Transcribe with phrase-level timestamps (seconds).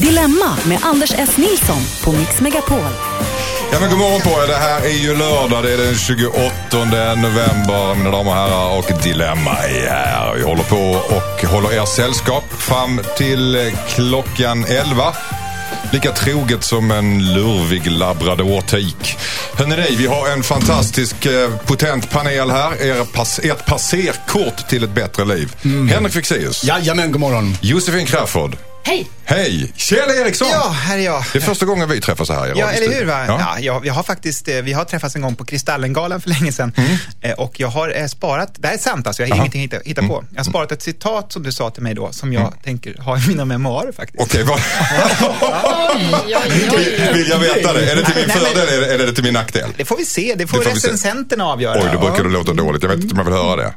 [0.00, 1.36] Dilemma med Anders S.
[1.36, 2.78] Nilsson på Mix Megapol.
[3.72, 4.46] Ja, men god morgon på er.
[4.48, 5.62] Det här är ju lördag.
[5.64, 6.34] Det är den 28
[7.14, 8.78] november, mina damer och herrar.
[8.78, 10.34] Och Dilemma är här.
[10.34, 15.14] Vi håller på och håller er sällskap fram till eh, klockan 11.
[15.92, 19.16] Lika troget som en lurvig labradortik.
[19.54, 22.82] Hörrni, vi har en fantastisk eh, potent panel här.
[22.82, 25.56] Er pass, ert passerkort till ett bättre liv.
[25.90, 26.64] Henrik Fexeus.
[26.64, 27.56] Jajamän, god morgon.
[27.60, 28.56] Josefin Crafoord.
[28.86, 29.10] Hej!
[29.24, 29.72] Hej!
[29.76, 30.48] Kjell Eriksson.
[30.50, 31.24] Ja, här är jag.
[31.32, 33.04] Det är första gången vi träffas så här i Ja, eller hur?
[33.04, 33.24] Va?
[33.26, 33.36] Ja.
[33.40, 33.56] Ja.
[33.60, 36.72] Ja, vi har faktiskt eh, vi har träffats en gång på Kristallengalan för länge sedan.
[36.76, 36.96] Mm.
[37.20, 39.86] Eh, Och jag har eh, sparat, det här är sant alltså, jag har ingenting att
[39.86, 40.08] hitta, Mm.
[40.08, 40.24] på.
[40.30, 43.18] Jag har sparat ett citat som du sa till mig då, som jag tänker ha
[43.18, 44.22] i mina memoarer faktiskt.
[44.22, 44.60] Okej, vad...
[45.94, 46.36] Oj,
[46.76, 47.10] oj.
[47.14, 47.90] Vill jag veta det?
[47.92, 49.70] Är det till min Nej, men- fördel eller är det till min nackdel?
[49.76, 51.80] Det får vi se, det får, Det får recensenterna avgöra.
[51.82, 52.82] Oj, då brukar det låta dåligt.
[52.82, 53.74] Jag vet inte om jag vill höra det.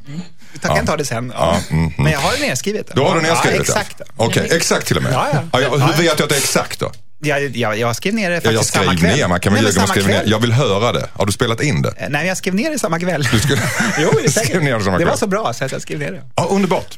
[0.63, 1.34] Jag kan ta det sen.
[1.35, 1.57] Ja.
[1.70, 1.93] Mm, mm.
[1.97, 2.88] Men jag har det nedskrivet.
[2.95, 3.79] Då har du nedskrivet Ja, det?
[3.81, 4.02] exakt.
[4.17, 5.13] Okej, exakt till och med.
[5.13, 5.59] Ja, ja.
[5.61, 6.91] Ja, hur vet jag att det är exakt då?
[7.20, 9.17] Jag, jag, jag skrev ner det faktiskt jag samma skrev kväll.
[9.17, 10.32] ner, man kan väl ljuga man samma skriver ner.
[10.32, 11.10] Jag vill höra det.
[11.13, 11.93] Har du spelat in det?
[11.98, 13.27] Eh, Nej, jag skrev ner det samma kväll.
[13.32, 13.62] Du skulle...
[13.99, 14.32] jo, det.
[14.32, 16.21] Skrev ner det samma det var så bra så att jag skrev ner det.
[16.35, 16.98] Ja, underbart.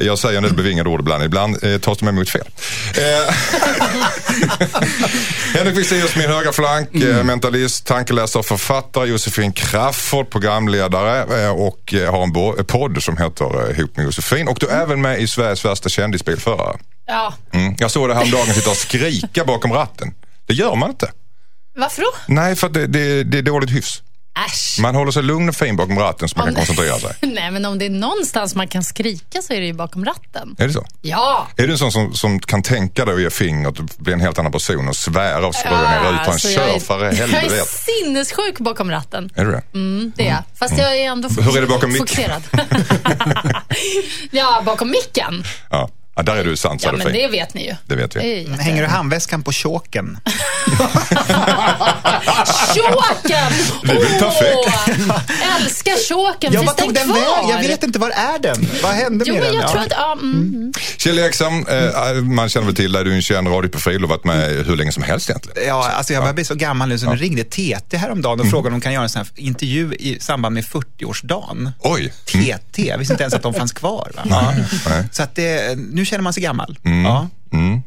[0.00, 1.24] Jag säger en del bevingade ord ibland.
[1.24, 2.44] Ibland eh, tas de emot fel.
[2.96, 3.34] Eh,
[5.54, 9.08] Henrik Fexeus, min högra flank, eh, mentalist, tankeläsare, författare.
[9.08, 14.48] Josefin Crafoord, programledare eh, och eh, har en podd som heter eh, Ihop med Josefin.
[14.48, 16.78] Och du är även med i Sveriges värsta kändisbilförare.
[17.08, 17.74] Ja, Mm.
[17.78, 20.14] Jag såg det häromdagen sitta och skrika bakom ratten.
[20.46, 21.10] Det gör man inte.
[21.76, 22.08] varför då?
[22.26, 24.02] Nej, för det, det, det är dåligt hyfs.
[24.46, 24.78] Äsch.
[24.80, 27.14] Man håller sig lugn och fin bakom ratten så man kan koncentrera sig.
[27.22, 30.54] Nej, men om det är någonstans man kan skrika så är det ju bakom ratten.
[30.58, 30.86] Är det så?
[31.02, 31.48] Ja!
[31.56, 34.20] Är du en sån som, som kan tänka dig att ge fingret och bli en
[34.20, 36.26] helt annan person och svära och skruva ner rutan?
[36.32, 37.64] Alltså, Kör för Jag är helvete.
[37.66, 39.30] sinnessjuk bakom ratten.
[39.34, 39.62] Är du det?
[39.74, 40.42] Mm, det är jag.
[40.58, 42.06] Fast jag är ändå Hur är det bakom micken?
[42.06, 42.42] fokuserad.
[44.30, 45.44] ja, bakom micken.
[45.70, 45.88] Ja.
[46.18, 47.74] Ja, där är du Ja, sansad och men det vet ni ju.
[47.86, 48.44] Det vet vi.
[48.56, 50.18] Det Hänger du handväskan på choken?
[52.74, 53.52] Choken!
[53.82, 55.30] Det är väl perfekt.
[55.60, 56.52] Älskar choken.
[56.52, 57.50] Ja, Finns tog den kvar?
[57.50, 58.68] Jag vet inte, var är den?
[58.82, 59.54] Vad hände Jo, med den?
[59.54, 59.68] jag Ja.
[59.68, 59.88] tror att...
[59.90, 60.72] Ja, mm.
[60.96, 63.04] Kjell Eriksson, eh, man känner väl till dig.
[63.04, 65.68] Du är en känd radioprofil och varit med hur länge som helst egentligen.
[65.68, 68.50] Ja, alltså jag börjar bli så gammal nu så nu ringde TT häromdagen och Mm.
[68.50, 71.72] frågade om de kan göra en sån här intervju i samband med 40-årsdagen.
[71.80, 72.12] Oj!
[72.26, 74.10] TT, jag visste inte ens att de fanns kvar.
[74.16, 74.22] Va?
[74.30, 74.52] Ja.
[74.88, 75.04] Nej.
[75.12, 76.78] Så att det, nu känner man sig gammal.
[76.84, 77.04] Mm.
[77.04, 77.28] Ja.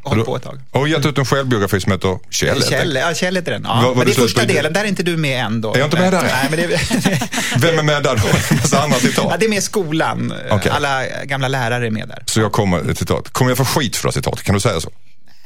[0.04, 0.60] Och hållit på ett tag.
[0.72, 2.64] Och gett ut en självbiografi som heter Kjell.
[2.64, 3.64] Kjell, ja, Kjell heter den.
[3.66, 3.94] Ja.
[3.96, 5.74] Men det är första delen, där är inte du med än då.
[5.74, 6.22] Är jag inte med där?
[6.22, 6.68] Nej, men det,
[7.58, 8.56] Vem är med där då?
[8.56, 9.40] Massa andra ja, citat.
[9.40, 10.34] det är med skolan.
[10.50, 10.72] Okej.
[10.72, 12.24] Alla gamla lärare är med där.
[12.26, 13.30] Så jag kommer, citat.
[13.30, 14.44] Kommer jag få skit för det citatet?
[14.44, 14.92] Kan du säga så?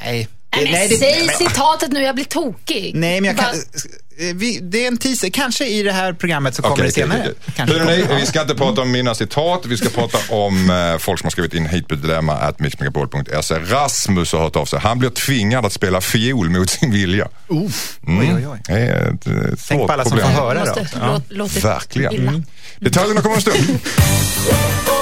[0.03, 0.27] Nej.
[0.55, 2.91] Nej, men det- säg men- citatet nu, jag blir tokig.
[2.95, 3.55] Nej, men jag kan...
[3.55, 6.91] Eh, Vi, det är en teaser, kanske i det här programmet så kommer Okej, det
[6.91, 7.19] senare.
[7.19, 7.53] okej, okej.
[7.55, 8.19] Kanske Hörrni, kommer.
[8.19, 9.65] vi ska inte prata om mina citat.
[9.65, 13.55] Vi ska prata om eh, folk som har skrivit in hit på dilemma at mixmegapol.se.
[13.59, 14.79] Rasmus har hört av sig.
[14.79, 17.27] Han blir tvingad att spela fiol mot sin vilja.
[17.47, 17.69] Oj,
[18.07, 18.59] oj, oj.
[18.67, 20.35] Det är ett, eh, svårt Tänk på alla som problem.
[20.35, 21.05] får höra måste då.
[21.07, 22.27] låt, låtit Verkligen.
[22.27, 22.43] Mm.
[22.79, 23.57] Detaljerna kommer en stund.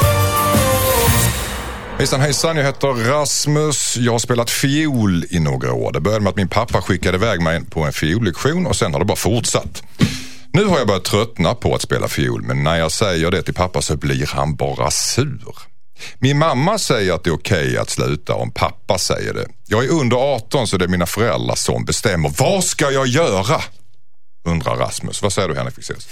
[2.04, 3.98] Hejsan hejsan, jag heter Rasmus.
[3.98, 5.92] Jag har spelat fiol i några år.
[5.92, 9.00] Det började med att min pappa skickade iväg mig på en fiollektion och sen har
[9.00, 9.84] det bara fortsatt.
[10.54, 13.54] Nu har jag börjat tröttna på att spela fiol men när jag säger det till
[13.54, 15.56] pappa så blir han bara sur.
[16.20, 19.48] Min mamma säger att det är okej att sluta om pappa säger det.
[19.68, 22.34] Jag är under 18 så det är mina föräldrar som bestämmer.
[22.38, 23.62] Vad ska jag göra?
[24.46, 25.22] Undrar Rasmus.
[25.22, 26.08] Vad säger du Henrik Fexeus?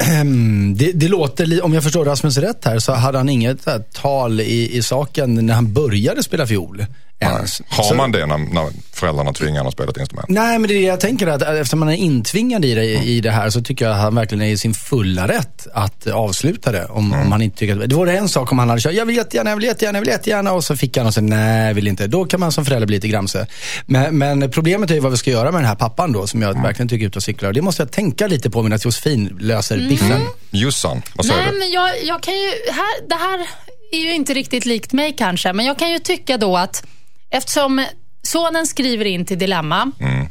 [0.00, 3.78] Ehm, det, det låter, om jag förstår Rasmus rätt här, så hade han inget här,
[3.78, 6.86] tal i, i saken när han började spela fiol.
[7.20, 7.62] Ens.
[7.68, 10.28] Har Så- man det när, när föräldrarna tvingar en att spela ett instrument?
[10.28, 13.20] Nej, men det är det jag tänker att eftersom man är intvingad i det, i
[13.20, 16.72] det här så tycker jag att han verkligen är i sin fulla rätt att avsluta
[16.72, 16.84] det.
[16.84, 19.06] Om, om han inte tycker att, det vore en sak om han hade kört, jag
[19.06, 21.74] vill jättegärna, jag vill jättegärna, jag vill jättegärna och så fick han och så nej,
[21.74, 22.06] vill inte.
[22.06, 23.46] Då kan man som förälder bli lite gramse.
[23.86, 26.42] Men, men problemet är ju vad vi ska göra med den här pappan då, som
[26.42, 27.48] jag verkligen tycker är ute och cyklar.
[27.48, 30.22] Och det måste jag tänka lite på medan Josefin löser biffen.
[30.50, 31.58] Jossan, vad säger Nej, du?
[31.58, 32.48] men jag, jag kan ju...
[32.72, 33.46] Här, det här
[33.92, 36.84] är ju inte riktigt likt mig kanske, men jag kan ju tycka då att
[37.30, 37.86] eftersom
[38.22, 40.26] sonen skriver in till Dilemma, Mm.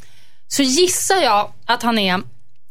[0.47, 2.21] så gissar jag att han är...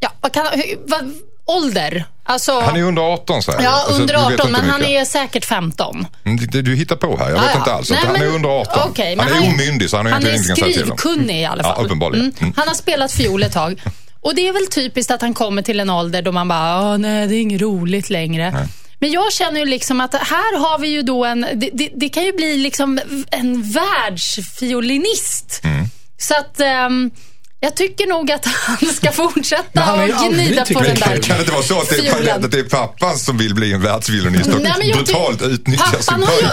[0.01, 0.47] Ja, vad kan,
[0.87, 1.13] vad,
[1.47, 2.05] ålder?
[2.25, 3.65] Alltså, Han är under 18 säger du.
[3.65, 6.07] Ja, Alltså, under du vet 18, inte men han är säkert 15.
[6.25, 7.59] Mm, det- Du hittar på här, jag Ja, vet ja.
[7.59, 7.91] inte alls.
[7.91, 8.91] Nej, han är men- under 18.
[8.91, 10.93] okej, han men är omyndig så han har Han är egentligen ingenting att säga till
[10.93, 10.99] om.
[10.99, 11.85] skrivkunnig i alla Ja, fall.
[11.85, 12.33] uppenbarligen.
[12.41, 12.53] Mm.
[12.57, 13.83] Han har spelat fiol ett tag.
[14.21, 16.99] Och det är väl typiskt att han kommer till en ålder då man bara, "Åh,
[16.99, 18.69] nej det är inget roligt längre.
[18.99, 22.09] Men jag känner ju liksom att här har vi ju då en, det, det, det
[22.09, 23.01] kan ju bli liksom
[23.31, 25.61] en världsfiolinist.
[25.65, 25.87] Mm.
[26.19, 27.11] Så att ehm,
[27.61, 31.23] Jag tycker nog att han ska fortsätta och gnida på den där.
[31.23, 33.73] Kan det inte vara så att det är, att det är pappan som vill bli
[33.73, 36.47] en världsviolinist och Nej, men jag ty- brutalt utnyttjar sin Pappan har ju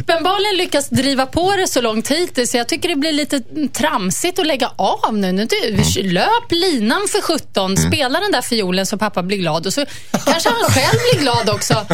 [0.00, 3.40] uppenbarligen lyckats driva på det så långt hittills, så jag tycker det blir lite
[3.72, 5.32] tramsigt att lägga av nu.
[5.32, 6.12] nu du, Mm.
[6.14, 9.86] Löp linan för 17, spela den där fiolen så pappa blir glad och så
[10.26, 11.86] kanske han själv blir glad också.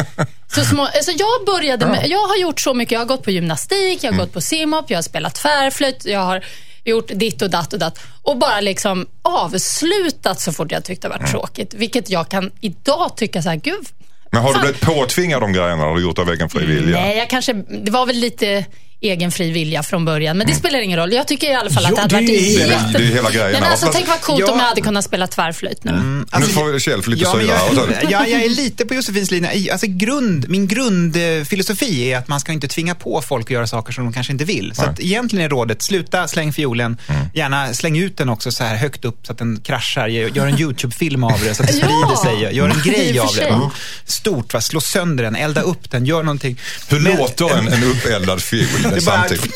[0.55, 3.31] Så små, alltså jag började med, jag har gjort så mycket, jag har gått på
[3.31, 4.25] gymnastik, jag har Mm.
[4.25, 6.45] gått på simhopp, jag har spelat tvärflöjt, jag har
[6.85, 11.13] gjort ditt och datt och datt och bara liksom avslutat så fort jag tyckte det
[11.15, 11.25] Mm.
[11.25, 11.73] var tråkigt.
[11.73, 13.85] Vilket jag kan idag tycka så här, gud,
[14.31, 15.83] Men har du blivit påtvingad de grejerna?
[15.83, 16.99] Har du gjort av egen fri vilja?
[17.01, 18.65] Nej, jag kanske, det var väl lite
[19.01, 21.13] egen fri vilja från början, men det spelar ingen roll.
[21.13, 22.67] Jag tycker i alla fall att Jo, det hade det varit är ju- Det är,
[22.67, 22.97] jätte...
[22.97, 23.51] det är hela grejen.
[23.51, 24.51] Nej, men alltså, tänk vad coolt Ja.
[24.51, 25.91] om jag hade kunnat spela tvärflöjt nu.
[26.39, 27.53] nu får Kjell lite Ja, syra.
[27.75, 29.71] jag, ja, jag är lite på Josefins linje.
[29.71, 33.93] Alltså grund, min grundfilosofi är att man ska inte tvinga på folk att göra saker
[33.93, 34.71] som de kanske inte vill.
[34.75, 36.97] Så att egentligen är rådet, sluta släng fiolen.
[37.07, 37.21] Mm.
[37.33, 40.07] Gärna släng ut den också så här högt upp så att den kraschar.
[40.07, 41.85] Gör en YouTube-film av det så att det Ja.
[41.85, 42.55] sprider sig.
[42.57, 43.49] Gör en grej av det.
[43.49, 43.71] Va?
[44.05, 44.61] Stort, va?
[44.61, 46.59] slå sönder den, elda upp den, gör någonting.
[46.89, 49.17] Hur Men- låter en, en uppeldad fiol det bara...
[49.17, 49.51] samtidigt?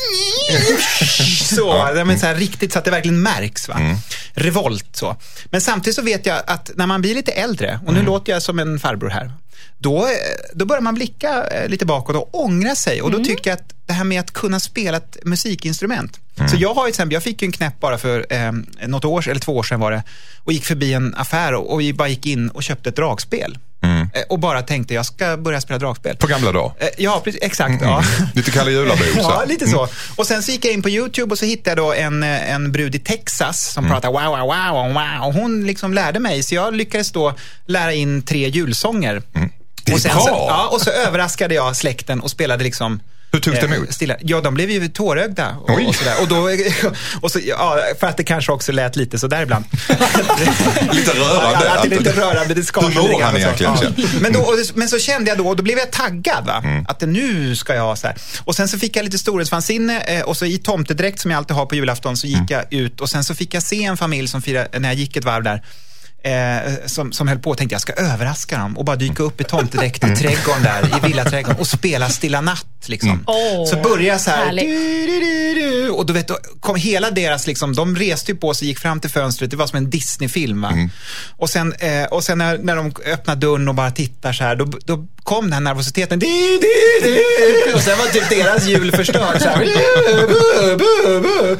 [1.56, 2.04] Så, ja.
[2.04, 3.68] men så här, riktigt så att det verkligen märks.
[3.68, 3.74] Va?
[3.74, 3.96] Mm.
[4.34, 5.16] Revolt så.
[5.44, 8.06] Men samtidigt så vet jag att när man blir lite äldre, och nu Mm.
[8.12, 9.32] låter jag som en farbror här,
[9.78, 10.12] då, eh,
[10.54, 13.02] då börjar man blicka eh, lite bakåt och ångra sig.
[13.02, 16.18] Och då tycker jag att det här med att kunna spela ett musikinstrument.
[16.50, 18.52] Så jag har ju exempel, jag fick ju en knäpp bara för eh,
[18.86, 20.02] något år, eller två år sedan var det,
[20.38, 23.58] och gick förbi en affär och, och vi bara gick in och köpte ett dragspel.
[23.82, 26.16] Eh, och bara tänkte, jag ska börja spela dragspel.
[26.16, 26.72] På gamla dagar?
[26.78, 27.82] Eh, Ja, precis, exakt.
[27.82, 28.02] Ja.
[28.34, 29.02] Lite Kalle Julabo.
[29.16, 29.88] Ja, lite så.
[30.16, 32.72] Och sen så gick jag in på YouTube och så hittade jag en, eh, en
[32.72, 34.38] brud i Texas som pratar wow, wow,
[34.72, 35.26] wow, wow.
[35.28, 37.34] Och hon liksom lärde mig, så jag lyckades då
[37.66, 39.22] lära in tre julsånger.
[39.84, 40.24] Det är och sen bra.
[40.24, 43.00] Så, ja, och så överraskade jag släkten och spelade liksom
[43.32, 43.92] Hur togs det eh, emot?
[43.92, 44.16] Stilla.
[44.20, 45.86] Ja, de blev ju tårögda och, Oj.
[45.86, 46.14] och sådär.
[46.20, 46.48] Och då,
[47.22, 49.64] och så, ja, för att det kanske också lät lite sådär ibland.
[50.92, 51.64] Lite rörande.
[51.64, 53.90] Ja, det är lite rörande, det Hur mår han egentligen, Ja.
[54.20, 56.46] Men, då, och men så kände jag då, och då blev jag taggad.
[56.46, 56.62] Va?
[56.64, 56.84] Mm.
[56.88, 58.16] Att nu ska jag så här.
[58.44, 61.56] Och sen så fick jag lite storhetsvansinne eh, och så i tomtedräkt som jag alltid
[61.56, 62.46] har på julafton så gick Mm.
[62.70, 65.16] jag ut och sen så fick jag se en familj som firade, när jag gick
[65.16, 65.62] ett varv där,
[66.22, 69.40] Eh, som, som höll på och tänkte jag ska överraska dem och bara dyka upp
[69.40, 70.14] i tomtedräkt Mm.
[70.16, 72.66] i trädgården där, i villaträdgården och spela Stilla natt.
[72.86, 73.24] Liksom.
[73.26, 76.76] Åh, så började jag så här, du, du, du, du, och du vet, då kom
[76.76, 79.76] hela deras, liksom, de reste ju på sig, gick fram till fönstret, det var som
[79.76, 80.60] en Disney-film.
[80.62, 80.72] Va?
[81.36, 84.56] Och sen, eh, och sen när, när de öppnar dörren och bara tittar så här,
[84.56, 86.18] då, då kom den här nervositeten.
[86.18, 86.26] Di,
[86.60, 87.22] di, di,
[87.74, 89.42] och sen var typ deras jul förstörd.
[89.42, 89.64] Så här,
[90.26, 91.52] bu, bu, bu.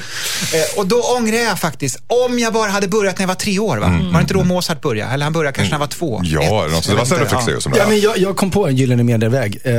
[0.57, 3.59] Eh, och då ångrar jag faktiskt, om jag bara hade börjat när jag var tre
[3.59, 3.77] år.
[3.77, 3.87] Va?
[3.87, 5.13] Var det inte då Mozart började?
[5.13, 6.21] Eller han började kanske när han var två?
[6.25, 7.87] Ja, Ett, något, det jag var så du fick se Ja, där.
[7.87, 9.61] men jag, jag kom på en gyllene medelväg.
[9.65, 9.75] Eh,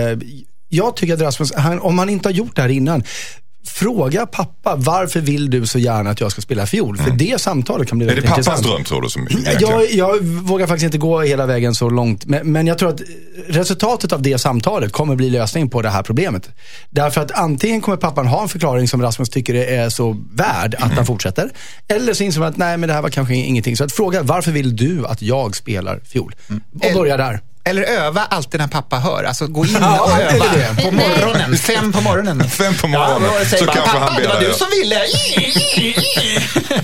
[0.69, 3.03] jag tycker att Rasmus, han, om han inte har gjort det här innan,
[3.65, 6.97] fråga pappa varför vill du så gärna att jag ska spela fiol?
[6.97, 8.17] För det samtalet kan bli Mm.
[8.17, 8.67] Är det väldigt intressant.
[8.67, 9.09] dröm tror du?
[9.09, 9.27] Som?
[9.59, 12.25] Jag, jag vågar faktiskt inte gå hela vägen så långt.
[12.25, 13.01] Men, men jag tror att
[13.47, 16.49] resultatet av det samtalet kommer bli lösningen på det här problemet.
[16.89, 20.91] Därför att antingen kommer pappan ha en förklaring som Rasmus tycker är så värd att
[20.91, 21.49] han fortsätter.
[21.87, 23.77] Eller så inser man att nej, men det här var kanske ingenting.
[23.77, 26.35] Så att fråga varför vill du att jag spelar fiol?
[26.73, 27.39] Och börja där.
[27.63, 29.23] Eller öva alltid när pappa hör.
[29.23, 30.83] Alltså gå in Ja, och öva det.
[30.83, 31.57] på morgonen.
[31.57, 32.49] Fem på morgonen.
[32.49, 35.01] Fem på morgonen, Ja, så bara, kanske han pappa, ber det var du som ville.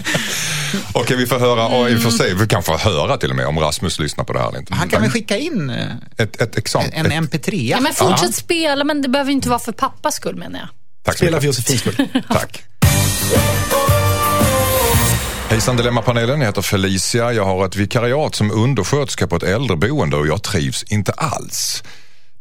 [0.94, 3.35] Okej, vi får höra, och i och för sig, vi kan få höra till och
[3.35, 4.74] med om Rasmus lyssnar på det här inte.
[4.74, 5.85] Han kan väl skicka in eh,
[6.18, 6.89] Ett, ett examen.
[6.94, 7.69] en ett, MP3?
[7.71, 10.69] Ja, men fortsätt spela, men det behöver inte vara för pappas skull menar jag.
[11.06, 11.47] tack Spela för.
[11.47, 12.07] Josefins skull.
[12.27, 12.63] Tack.
[15.49, 17.33] Hejsan Dilemmapanelen, jag heter Felicia.
[17.33, 21.83] Jag har ett vikariat som undersköterska på ett äldreboende och jag trivs inte alls.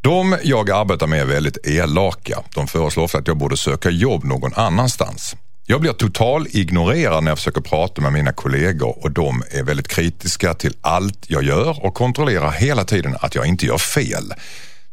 [0.00, 2.42] De jag arbetar med är väldigt elaka.
[2.54, 5.36] De föreslår ofta att jag borde söka jobb någon annanstans.
[5.66, 9.88] Jag blir total ignorerad när jag försöker prata med mina kollegor och de är väldigt
[9.88, 14.34] kritiska till allt jag gör och kontrollerar hela tiden att jag inte gör fel.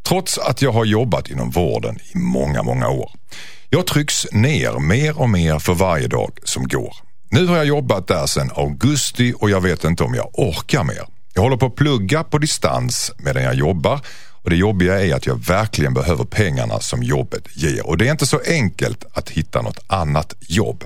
[0.02, 3.10] Trots att jag har jobbat inom vården i många, många år.
[3.68, 6.94] Jag trycks ner mer och mer för varje dag som går.
[7.30, 11.02] Nu har jag jobbat där sedan augusti och jag vet inte om jag orkar mer.
[11.34, 14.00] Jag håller på att plugga på distans medan jag jobbar
[14.44, 18.10] och det jobbiga är att jag verkligen behöver pengarna som jobbet ger och det är
[18.10, 20.84] inte så enkelt att hitta något annat jobb.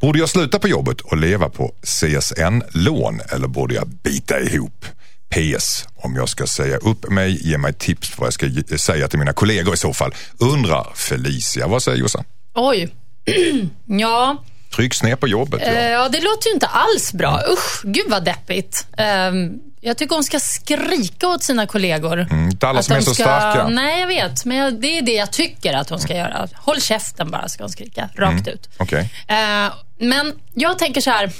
[0.00, 4.84] Borde jag sluta på jobbet och leva på CSN-lån eller borde jag bita ihop?
[5.30, 5.86] PS.
[5.96, 9.18] Om jag ska säga upp mig, ge mig tips på vad jag ska säga till
[9.18, 10.14] mina kollegor i så fall.
[10.38, 11.66] Undrar Felicia.
[11.66, 12.24] Vad säger Jossan?
[12.54, 12.94] Oj.
[13.86, 14.44] ja,
[14.76, 15.62] Trycks ner på jobbet.
[15.62, 15.88] eh, Ja.
[15.90, 17.40] ja, det låter ju inte alls bra.
[17.52, 18.86] Usch, gud vad deppigt.
[18.96, 19.50] Ehm,
[19.80, 22.20] jag tycker hon ska skrika åt sina kollegor.
[22.20, 23.22] Mm, inte alla som är så ska...
[23.24, 23.68] starka.
[23.68, 24.44] Nej, jag vet.
[24.44, 26.48] Men det är det jag tycker att hon ska göra.
[26.54, 28.08] Håll käften bara, ska hon skrika.
[28.16, 28.68] Rakt ut.
[28.78, 29.10] Okej.
[29.28, 31.30] Eh, men jag tänker så här.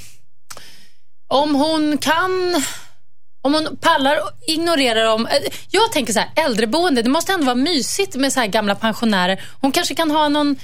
[1.29, 2.63] Om hon kan...
[3.43, 5.27] Om hon pallar och ignorerar dem.
[5.27, 5.33] eh,
[5.71, 9.43] Jag tänker så här, äldreboende, det måste ändå vara mysigt med så här gamla pensionärer.
[9.61, 10.57] Hon kanske kan ha någon...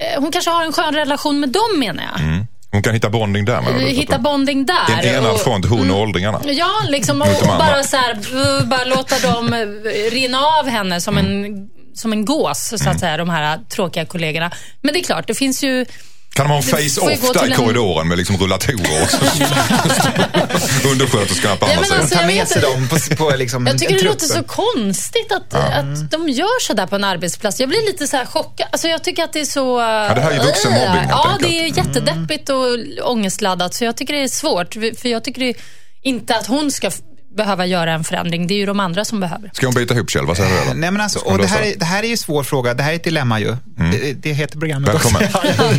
[0.00, 2.44] eh, Hon kanske har en skön relation med dem menar jag.
[2.72, 3.86] Hon kan hitta bonding där menar du?
[3.86, 4.74] Hitta bonding där.
[5.02, 6.40] En enad front, hon och åldringarna.
[6.44, 11.00] Ja, liksom, och, och bara, så här, eh, bara låta dem eh, rinna av henne
[11.00, 11.44] som, Mm.
[11.44, 14.50] en, som en gås, så att säga, de här tråkiga kollegorna.
[14.82, 15.86] Men det är klart, det finns ju...
[16.34, 21.76] Kan ju face-off där i en- korridoren med liksom rullatorer och så undersköterskorna på andra
[21.76, 22.00] men sidan?
[22.00, 24.42] alltså, Ta jag med sig dem på, på liksom Jag tycker en det låter så
[24.42, 27.60] konstigt att, att de gör så där på en arbetsplats.
[27.60, 28.68] Jag blir lite så här chockad.
[28.72, 29.80] Alltså jag tycker att det är så...
[29.80, 32.66] Ja, det här är ju vuxenmobbing, helt Ja, det är jättedeppigt och
[33.10, 33.74] ångestladdat.
[33.74, 34.74] Så jag tycker det är svårt.
[34.74, 35.54] För jag tycker det
[36.02, 36.90] inte att hon ska
[37.36, 38.46] behöva göra en förändring.
[38.46, 39.50] Det är ju de andra som behöver.
[39.54, 40.26] Ska hon bita ihop Kjell?
[40.26, 40.56] Vad säger du?
[40.62, 40.74] Eller?
[40.74, 42.74] Nej, men alltså, och det, här är, det här är ju en svår fråga.
[42.74, 43.56] Det här är ett dilemma ju.
[43.92, 45.08] Det, det heter programmet också.
[45.18, 45.78] Välkommen.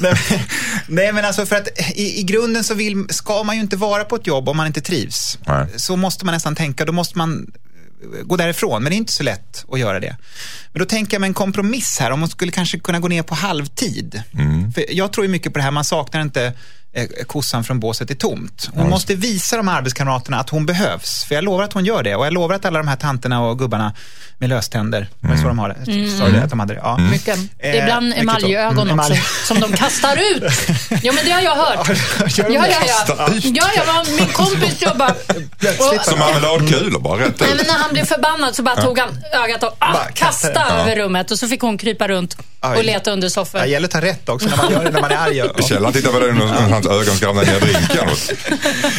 [0.00, 0.38] Nej, men-
[0.86, 4.04] Nej, men alltså för att i, i grunden så vill, ska man ju inte vara
[4.04, 5.38] på ett jobb om man inte trivs.
[5.46, 5.66] Nej.
[5.76, 7.46] Så måste man nästan tänka, då måste man
[8.18, 8.82] eh, gå därifrån.
[8.82, 10.16] Men det är inte så lätt att göra det.
[10.72, 13.22] Men då tänker jag med en kompromiss här, om man skulle kanske kunna gå ner
[13.22, 14.22] på halvtid.
[14.74, 16.52] För jag tror ju mycket på det här, man saknar inte
[17.26, 18.70] kossan från båset är tomt.
[18.74, 21.24] Hon måste visa de här arbetskamraterna att hon behövs.
[21.24, 22.16] För jag lovar att hon gör det.
[22.16, 23.94] Och jag lovar att alla de här tanterna och gubbarna
[24.42, 26.08] med löständer, var det så de har det?
[26.18, 26.80] Sa du det att de hade det?
[26.82, 26.98] Ja.
[26.98, 27.38] Mycket.
[27.58, 28.30] Eh, Ibland mycket så.
[28.30, 30.42] emaljögon Mm, också, som de kastar ut.
[31.02, 31.88] Ja, men det har jag hört.
[32.36, 32.54] Ja, det?
[32.54, 33.28] ja, ja.
[33.42, 35.14] Ja, ja min kompis jobbar...
[36.10, 39.08] Som marmeladkulor bara rätt Nej, men när han blev förbannad så bara tog han
[39.44, 40.60] ögat och ah, kastade det.
[40.60, 43.58] över rummet och så fick hon krypa runt och leta under soffor.
[43.58, 45.36] Det gäller att ta rätt också när man gör det när man är arg.
[45.36, 45.62] Ja.
[45.68, 48.08] Kjell han tittar på dig och hans ögon ska ramla ner i drinken.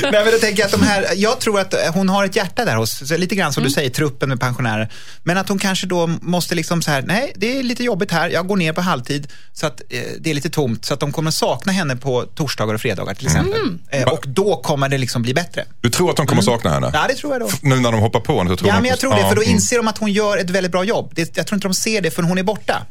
[0.02, 2.66] Nej, men då tänker jag, att de här, jag tror att hon har ett hjärta
[2.66, 4.90] där hos, så lite grann som du säger, truppen med pensionärer.
[5.24, 8.30] Men att hon kanske då måste liksom så här, nej det är lite jobbigt här,
[8.30, 10.86] jag går ner på halvtid så att eh, det är lite tomt.
[10.86, 13.60] Så att de kommer sakna henne på torsdagar och fredagar till exempel.
[13.90, 15.66] Eh, och då kommer det liksom bli bättre.
[15.82, 16.92] Du tror att de kommer sakna henne?
[16.94, 17.50] Ja, det tror jag då.
[17.62, 19.42] Nu när de hoppar på henne så tror Ja, men jag tror det, för då
[19.42, 19.54] mm.
[19.54, 21.12] inser de att hon gör ett väldigt bra jobb.
[21.16, 22.86] Det, jag tror inte de ser det förrän hon är borta.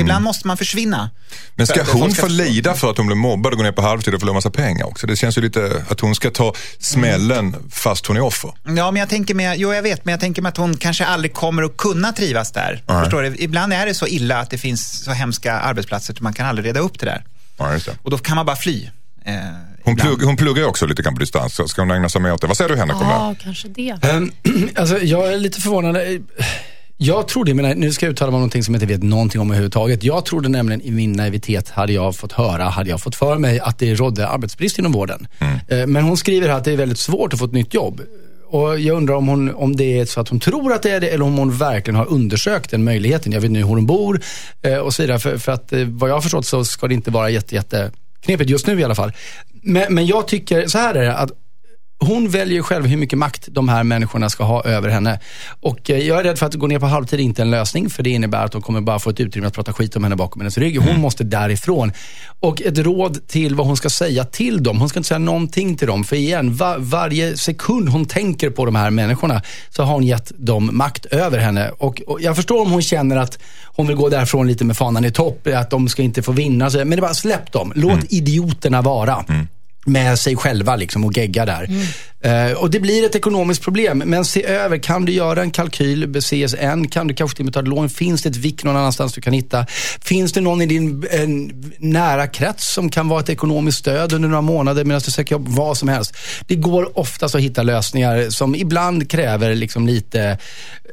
[0.00, 1.10] Ibland måste man försvinna.
[1.54, 3.82] Men ska hon ska få lida för att hon blir mobbad och går ner på
[3.82, 5.06] halvtid och förlorar massa pengar också?
[5.06, 8.50] Det känns ju lite att hon ska ta smällen fast hon är offer.
[8.64, 11.04] Ja, men jag tänker med, jo jag vet, men jag tänker med att hon kanske
[11.06, 12.82] aldrig kommer att kunna trivas där.
[12.86, 13.02] Nej.
[13.04, 13.36] Förstår du?
[13.38, 16.66] Ibland är det så illa att det finns så hemska arbetsplatser att man kan aldrig
[16.66, 17.24] reda upp det där.
[17.58, 17.92] Ja, just det.
[18.02, 18.90] Och då kan man bara fly.
[19.24, 19.34] Eh,
[19.84, 21.60] Hon, plugg, hon pluggar ju också lite grann på distans.
[21.66, 22.46] Ska hon ägna sig mer åt det?
[22.46, 22.96] Vad säger du Henrik?
[23.00, 23.98] Ja, kanske det.
[24.02, 24.30] Ehm,
[24.76, 25.96] Alltså, jag är lite förvånad.
[26.96, 29.40] Jag trodde, men nu ska jag uttala mig om någonting som jag inte vet någonting
[29.40, 30.04] om överhuvudtaget.
[30.04, 33.60] Jag trodde nämligen i min naivitet, hade jag fått höra, hade jag fått för mig
[33.60, 35.26] att det rådde arbetsbrist inom vården.
[35.68, 38.00] Eh, Men hon skriver här att det är väldigt svårt att få ett nytt jobb.
[38.46, 41.00] Och jag undrar om, hon, om det är så att hon tror att det är
[41.00, 43.32] det eller om hon verkligen har undersökt den möjligheten.
[43.32, 44.20] Jag vet nu hur hon bor
[44.62, 45.18] eh, och så vidare.
[45.18, 47.90] För, för att eh, vad jag har förstått så ska det inte vara jätte, jätte
[48.20, 49.12] knepigt just nu i alla fall.
[49.62, 51.30] Men, men jag tycker, så här är det, att
[52.04, 55.20] hon väljer själv hur mycket makt de här människorna ska ha över henne.
[55.60, 57.90] Och eh, jag är rädd för att gå ner på halvtid är inte en lösning,
[57.90, 60.16] för det innebär att de kommer bara få ett utrymme att prata skit om henne
[60.16, 60.80] bakom hennes rygg.
[60.80, 61.92] Hon måste därifrån.
[62.40, 64.78] Och ett råd till vad hon ska säga till dem.
[64.80, 66.04] Hon ska inte säga någonting till dem.
[66.04, 70.32] För igen, va- varje sekund hon tänker på de här människorna så har hon gett
[70.38, 71.70] dem makt över henne.
[71.78, 73.38] Och, och jag förstår om hon känner att
[73.76, 76.70] hon vill gå därifrån lite med fanan i topp, att de ska inte få vinna.
[76.74, 77.72] Men det bara släpp dem.
[77.76, 79.24] Låt idioterna vara
[79.84, 81.64] med sig själva liksom och gegga där.
[81.64, 81.86] Mm
[82.56, 83.98] och det blir ett ekonomiskt problem.
[84.06, 86.88] Men se över, kan du göra en kalkyl med CSN?
[86.90, 87.88] Kan du kanske till och med ta ett lån?
[87.88, 89.66] Finns det ett VIK någon annanstans du kan hitta?
[90.04, 94.28] Finns det någon i din en, nära krets som kan vara ett ekonomiskt stöd under
[94.28, 95.48] några månader medan du söker jobb?
[95.48, 96.16] Vad som helst.
[96.46, 100.38] Det går oftast att hitta lösningar som ibland kräver liksom lite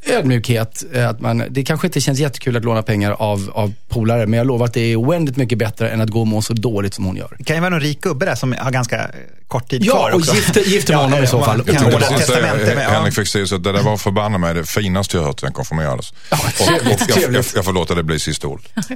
[0.05, 0.83] ödmjukhet.
[0.93, 4.37] Eh, Att man, det kanske inte känns jättekul att låna pengar av, av polare, men
[4.37, 6.93] jag lovar att det är oändligt mycket bättre än att gå och må så dåligt
[6.93, 7.35] som hon gör.
[7.37, 9.05] Det kan ju vara någon rik gubbe där som har ganska eh,
[9.47, 10.33] kort tid Ja, kvar och också.
[10.35, 11.63] gifter- gifter med honom i så fall.
[11.63, 12.85] Kan Jag Jag ett säga, testamente med.
[12.85, 12.89] Ja.
[12.89, 15.53] Henrik fick säga så att det där var förbanne mig det finaste jag hört sen
[15.53, 16.13] konfirmerades.
[16.29, 18.65] och, trevligt, och jag, jag, jag får låta det bli sista ordet.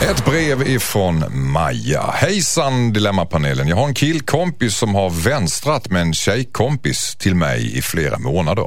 [0.00, 2.10] Ett brev ifrån Maja.
[2.14, 3.68] Hejsan Dilemmapanelen.
[3.68, 8.66] Jag har en killkompis som har vänstrat med en tjejkompis till mig i flera månader.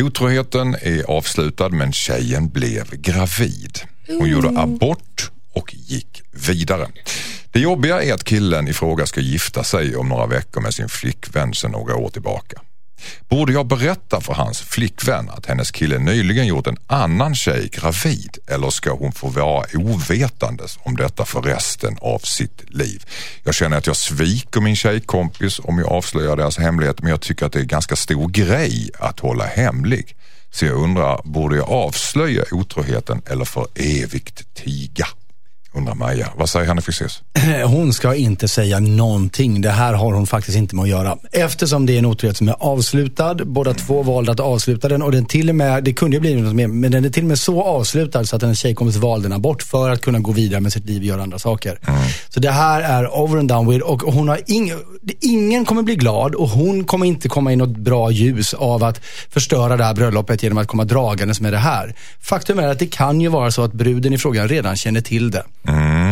[0.00, 3.78] Otroheten är avslutad men tjejen blev gravid.
[4.08, 6.88] Hon gjorde abort och gick vidare.
[7.52, 10.88] Det jobbiga är att killen i fråga ska gifta sig om några veckor med sin
[10.88, 12.60] flickvän sedan några år tillbaka.
[13.28, 18.38] Borde jag berätta för hans flickvän att hennes kille nyligen gjort en annan tjej gravid
[18.46, 23.04] eller ska hon få vara ovetandes om detta för resten av sitt liv?
[23.44, 27.46] Jag känner att jag sviker min tjejkompis om jag avslöjar deras hemlighet men jag tycker
[27.46, 30.16] att det är ganska stor grej att hålla hemlig.
[30.50, 35.06] Så jag undrar, borde jag avslöja otroheten eller för evigt tiga?
[35.74, 37.22] Undrar Maja, vad säger Hanna Fexeus?
[37.66, 39.60] Hon ska inte säga någonting.
[39.60, 41.18] Det här har hon faktiskt inte med att göra.
[41.32, 43.34] Eftersom det är en otrohet som är avslutad.
[43.34, 46.34] Båda två valde att avsluta den och den till och med, det kunde ju bli
[46.34, 49.28] något mer, men den är till och med så avslutad så att en tjejkompis valde
[49.28, 51.78] den abort för att kunna gå vidare med sitt liv och göra andra saker.
[52.28, 54.72] Så det här är over and done with och hon har ing,
[55.20, 59.00] ingen kommer bli glad och hon kommer inte komma i något bra ljus av att
[59.30, 61.94] förstöra det här bröllopet genom att komma dragandes med det här.
[62.20, 65.30] Faktum är att det kan ju vara så att bruden i frågan redan känner till
[65.30, 65.42] det.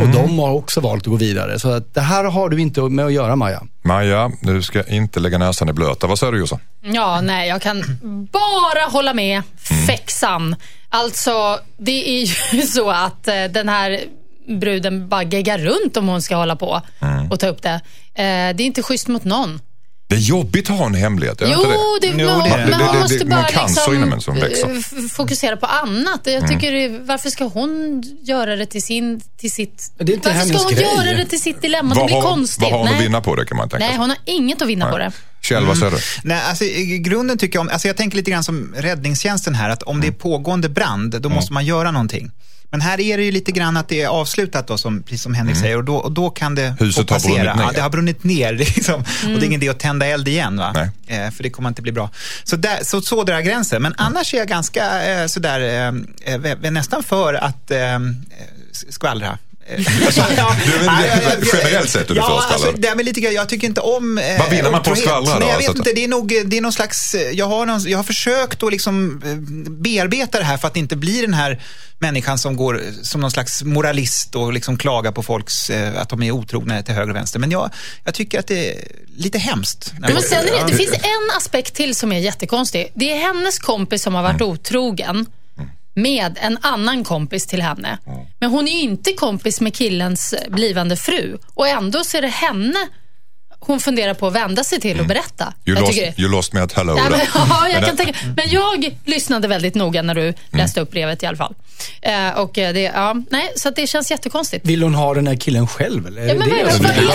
[0.02, 1.58] Och de har också valt att gå vidare.
[1.58, 3.62] Så att det här har du inte med att göra Maja.
[3.82, 6.06] Maja, du ska inte lägga näsan i blöta.
[6.06, 6.58] Vad säger du Jossan?
[6.82, 7.82] Ja, nej, jag kan
[8.32, 9.42] bara hålla med
[9.86, 10.56] fexan.
[10.88, 14.00] Alltså, det är ju så att eh, den här
[14.48, 16.82] bruden bara geggar runt om hon ska hålla på
[17.30, 17.80] och ta upp det.
[18.14, 19.60] Eh, det är inte schysst mot någon.
[20.10, 21.68] Det är jobbigt att ha en hemlighet, är det Jo, det?
[22.16, 22.64] det, Jo, men, det det.
[22.64, 24.76] Det- det- måste det- bara liksom, inom en som växer.
[24.78, 26.20] f- fokusera på annat.
[26.24, 29.92] Jag tycker, det- varför ska hon göra det till, sin, till sitt...
[29.98, 30.82] Det är inte varför ska hon grej.
[31.06, 31.94] göra det till sitt dilemma?
[31.94, 32.62] det Vad blir har, konstigt.
[32.62, 33.02] vad har hon att Nej.
[33.02, 35.12] vinna på det kan man tänka Nej, hon har inget att vinna på det.
[35.42, 35.98] Kjell, vad säger du?
[36.24, 39.70] Nej, alltså, I grunden tycker jag om, alltså jag tänker lite grann som räddningstjänsten här,
[39.70, 42.30] att om det är pågående brand, då måste man göra någonting.
[42.72, 45.34] Men här är det ju lite grann att det är avslutat då, som, precis som
[45.34, 47.34] Henrik säger, och då, och då kan det Huset få har passera.
[47.34, 47.62] brunnit ner.
[47.64, 49.00] Ja, det har brunnit ner, liksom.
[49.00, 49.38] och Mm.
[49.40, 50.72] det är ingen idé att tända eld igen, va?
[50.74, 50.90] Nej.
[51.26, 52.10] Eh, för det kommer inte bli bra.
[52.44, 55.60] Så, där, så, så drar jag gränsen, men annars är jag ganska eh, sådär,
[56.26, 56.34] eh,
[56.64, 57.98] eh, nästan för att eh,
[58.90, 59.38] skvallra.
[60.06, 60.22] Alltså,
[60.66, 63.34] Du är väl- generellt sett är du ja, för alltså, det är väl lite grann,
[63.34, 65.38] jag tycker inte om eh, Vad vinner man på att skvallra då?
[65.38, 67.66] Nej, jag vet Så att- inte, det är nog det är någon slags, jag har,
[67.66, 69.34] någon, jag har försökt att liksom eh,
[69.70, 71.62] bearbeta det här för att inte bli den här
[71.98, 76.22] människan som går som någon slags moralist och liksom klagar på folks, eh, att de
[76.22, 77.38] är otrogna till höger och vänster.
[77.38, 77.70] Men jag,
[78.04, 78.84] jag tycker att det är
[79.16, 79.92] lite hemskt.
[79.98, 82.92] Men sen är det, det finns en aspekt till som är jättekonstig.
[82.94, 85.26] Det är hennes kompis som har varit otrogen
[85.94, 87.98] med en annan kompis till henne.
[88.40, 91.38] Men hon är inte kompis med killens blivande fru.
[91.54, 92.88] Och ändå så är det henne
[93.60, 95.44] hon funderar på att vända sig till och berätta.
[95.44, 96.96] You, Jag lost, tycker- you lost me at hello.
[96.96, 98.18] Ja, men, ja, jag kan tänka.
[98.36, 101.54] men jag lyssnade väldigt noga när du läste upp brevet i alla fall.
[102.02, 104.66] Eh, och eh, det, ja, nej, så att det känns jättekonstigt.
[104.66, 106.06] Vill hon ha den här killen själv?
[106.06, 106.22] Eller?
[106.26, 106.56] Ja, men det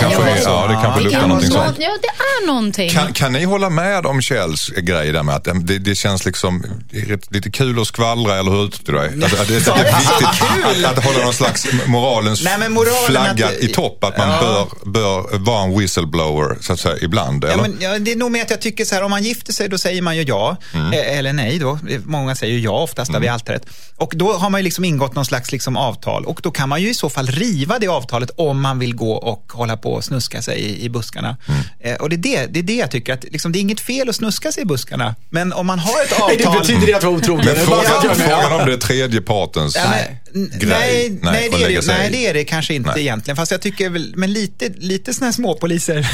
[0.00, 1.76] kanske är- det- ja, det kanske det luktar kan någonting sånt.
[1.76, 2.90] så- Ja, det är någonting.
[2.90, 6.64] Kan, kan ni hålla med om Kjells grej där med att det, det känns liksom
[6.90, 9.08] det är rätt- lite kul att skvallra, eller hur uttryckte du dig?
[9.24, 9.58] Att, att, det, är
[9.98, 14.28] viktigt att, att hålla någon slags moralens Nej, moralen flagga att- i topp, att man
[14.28, 14.40] Ja.
[14.40, 17.62] bör, bör vara en whistleblower så att säga ibland, Ja, eller?
[17.62, 19.68] men, ja, det är nog med att jag tycker så här, om man gifter sig
[19.68, 21.78] då säger man ju ja, eh, eller nej då.
[22.04, 23.66] Många säger ju ja oftast där vid altaret.
[23.96, 26.82] Och då har man ju liksom ingått någon slags liksom avtal och då kan man
[26.82, 30.04] ju i så fall riva det avtalet om man vill gå och hålla på och
[30.04, 31.36] snuska sig i, i buskarna.
[31.80, 33.80] Eh, och det är det, det är det jag tycker, att liksom, det är inget
[33.80, 36.60] fel att snuska sig i buskarna, men om man har ett Nej, det avtal...
[36.60, 37.44] betyder det att vara otrogen?
[37.46, 40.16] Men frågan, frågan om det är tredje partens Ja, men, n-
[40.52, 40.68] grej.
[40.68, 43.00] nej, nej, det är det, nej, det är det kanske inte Nej.
[43.00, 43.36] egentligen.
[43.36, 45.94] Fast jag tycker väl, men lite, lite sådana här småpoliser.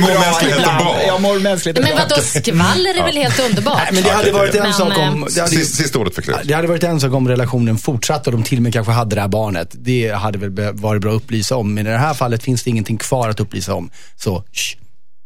[0.00, 1.00] Mår mänskligheten bra?
[1.06, 2.06] Ja, mår mänskligheten Men bra.
[2.08, 3.76] vadå, skvaller är väl helt underbart?
[3.76, 5.26] Nej, men det hade varit en Men, sak om...
[5.34, 6.36] Det hade, Sist, sista ordet för Kles.
[6.44, 9.14] det hade varit en sak om relationen fortsatte och de till och med kanske hade
[9.14, 9.68] det här barnet.
[9.72, 11.74] Det hade väl varit bra att upplysa om.
[11.74, 13.90] Men i det här fallet finns det ingenting kvar att upplysa om.
[14.16, 14.76] Så, shh.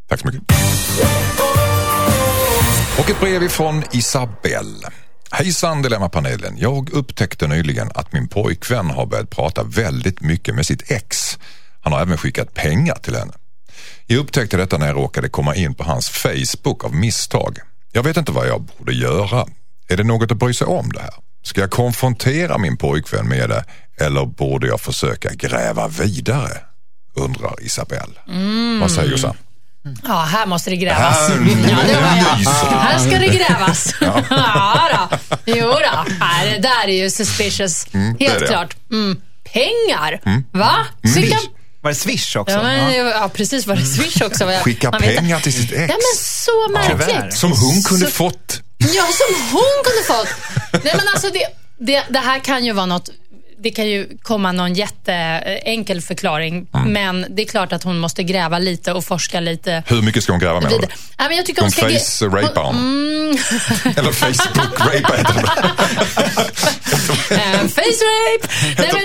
[0.09, 0.41] Tack så mycket.
[2.99, 4.87] Och ett brev ifrån Isabelle.
[5.31, 6.57] Hejsan Dilemmapanelen.
[6.57, 11.37] Jag upptäckte nyligen att min pojkvän har börjat prata väldigt mycket med sitt ex.
[11.81, 13.33] Han har även skickat pengar till henne.
[14.05, 17.57] Jag upptäckte detta när jag råkade komma in på hans Facebook av misstag.
[17.91, 19.45] Jag vet inte vad jag borde göra.
[19.87, 21.13] Är det något att bry sig om det här?
[21.43, 23.65] Ska jag konfrontera min pojkvän med det
[24.05, 26.57] eller borde jag försöka gräva vidare?
[27.15, 28.13] Undrar Isabelle.
[28.81, 29.35] Vad säger Jossan?
[30.07, 31.29] Ja, här måste det grävas.
[31.29, 31.35] Här
[31.69, 32.51] Ja, det var jag.
[32.79, 33.93] Här ska det grävas.
[34.01, 35.17] Ja, då.
[35.45, 36.05] Jo då.
[36.43, 37.85] Det där är ju suspicious.
[37.93, 38.75] Mm, Helt klart.
[38.91, 39.21] Mm.
[39.53, 40.19] Pengar?
[40.57, 40.85] Va?
[41.15, 41.37] Skicka...
[41.81, 42.55] Var det Swish också?
[42.55, 43.03] Ja, men, Ja.
[43.09, 43.67] ja, precis.
[43.67, 44.45] Var det Swish också?
[44.63, 45.79] Skicka man vet- pengar till sitt ex.
[45.89, 47.37] Ja, men så märkligt.
[47.37, 48.61] Som hon kunde Så- fått.
[48.77, 50.35] Ja, som hon kunde fått.
[50.83, 51.45] Nej, men alltså det,
[51.85, 53.09] det, det här kan ju vara något
[53.59, 56.93] det kan ju komma någon jätteenkel förklaring, Mm.
[56.93, 59.83] men det är klart att hon måste gräva lite och forska lite.
[59.87, 60.71] Hur mycket ska hon gräva med?
[60.71, 60.79] Nej,
[61.27, 61.87] men jag tycker hon Hon ska...
[61.87, 62.81] grä- face-rapar honom.
[62.81, 63.37] Mm.
[63.97, 65.41] Eller Facebook-rapar heter det.
[67.35, 68.47] Eh, face rape!
[68.77, 69.03] Nej, men,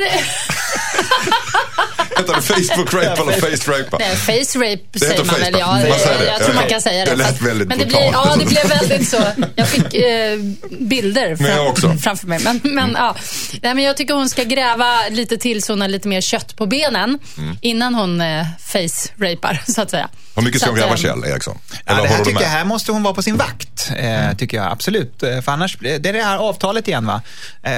[2.17, 3.97] Heter det Facebook rape eller face rape?
[3.99, 5.53] Nej, face rape Det säger man väl?
[5.53, 5.67] face Ja.
[5.89, 6.27] Man säger det.
[6.27, 7.11] jag tror man kan säga det.
[7.11, 8.01] Det lät väldigt men det blir.
[8.13, 9.23] Ja, det blev väldigt så.
[9.57, 10.39] Jag fick eh,
[10.81, 11.95] bilder Men jag fram, också.
[12.03, 12.39] framför mig.
[12.45, 13.17] Men, men, ja.
[13.63, 16.57] Nej, men jag tycker hon ska gräva lite till så hon har lite mer kött
[16.57, 17.57] på benen Mm.
[17.61, 20.09] innan hon eh, face rapar så att säga.
[20.37, 21.59] Hur mycket ska hon gräva eh, Kjell Eriksson?
[21.71, 24.57] Ja, Eller det här tycker jag, här måste hon vara på sin vakt, eh, tycker
[24.57, 25.23] jag absolut.
[25.23, 27.23] Eh, För annars, det är det här avtalet igen va.
[27.63, 27.73] Eh,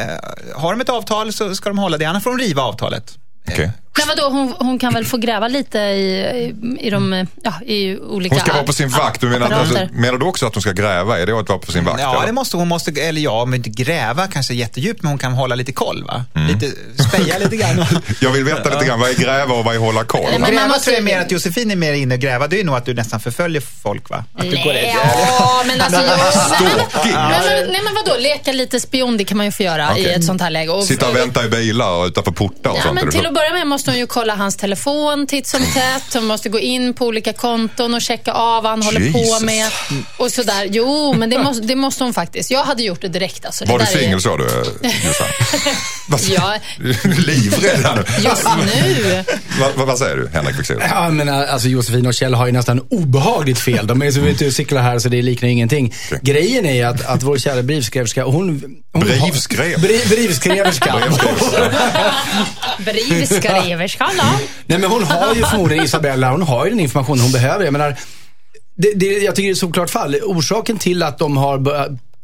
[0.56, 3.14] har de ett avtal så ska de hålla det, annars får de riva avtalet.
[3.52, 3.70] Okej.
[3.98, 6.54] Men vadå, hon, hon kan väl få gräva lite i, i,
[6.86, 9.20] i, de, ja, i olika Hon ska vara på sin vakt.
[9.20, 11.18] Du menar, alltså, menar du också att hon ska gräva?
[11.18, 12.00] Är det att vara på sin vakt?
[12.00, 12.26] Ja, eller?
[12.26, 12.68] det måste hon.
[12.68, 16.24] Måste, eller ja, men inte gräva kanske jättedjupt, men hon kan hålla lite koll va.
[16.34, 16.46] Mm.
[16.48, 16.72] Lite,
[17.08, 17.86] speja lite grann.
[18.20, 20.26] Jag vill veta lite grann, vad är gräva och vad är hålla koll?
[20.38, 22.46] Men gräva måste- tror jag mer att Josefin är mer inne och gräva.
[22.48, 24.24] Det är nog att du nästan förföljer folk va?
[24.34, 24.96] Att du går Nej,
[25.38, 26.00] ja, men alltså...
[26.06, 27.12] Jag, Stalking.
[27.12, 30.02] nej, men, nej, men vadå, leka lite spion, det kan man ju få göra i
[30.02, 30.14] Okej.
[30.14, 30.70] ett sånt här läge.
[30.70, 32.94] Och, Sitta och vänta i bilar och utanför portar och Ja, sånt?
[32.94, 36.14] men till att börja med måste hon ju kolla hans telefon titt som tätt.
[36.14, 39.38] Hon måste gå in på olika konton och checka av vad han håller Jesus.
[39.38, 39.70] på med.
[40.16, 40.68] Och sådär.
[40.70, 42.50] Jo, men det måste, det måste hon faktiskt.
[42.50, 43.44] Jag hade gjort det direkt.
[43.46, 43.64] Alltså.
[43.64, 45.26] Det Var du där är- singel sa du, Jossan?
[46.08, 46.54] Vad- Ja.
[46.78, 48.24] Du är Livrädd här nu.
[48.28, 49.24] Just nu.
[49.60, 50.82] Vad, vad, vad säger du, Henrik Fexeus?
[50.90, 53.86] Ja, men alltså Josefin och Kjell har ju nästan obehagligt fel.
[53.86, 55.94] De är så ute och cyklar här så det liknar ingenting.
[56.22, 58.62] Grejen är att, att vår kära brevskriverska, hon...
[58.92, 59.80] hon Brevskrev?
[59.80, 60.94] Brev, brevskriverska.
[62.78, 64.24] Brivskriverskan då?
[64.66, 67.64] Nej men hon har ju förmodligen, Isabella, hon har ju den information hon behöver.
[67.64, 67.96] Jag menar,
[68.76, 70.16] det, det, jag tycker det är ett såklart fall.
[70.24, 71.58] Orsaken till att de har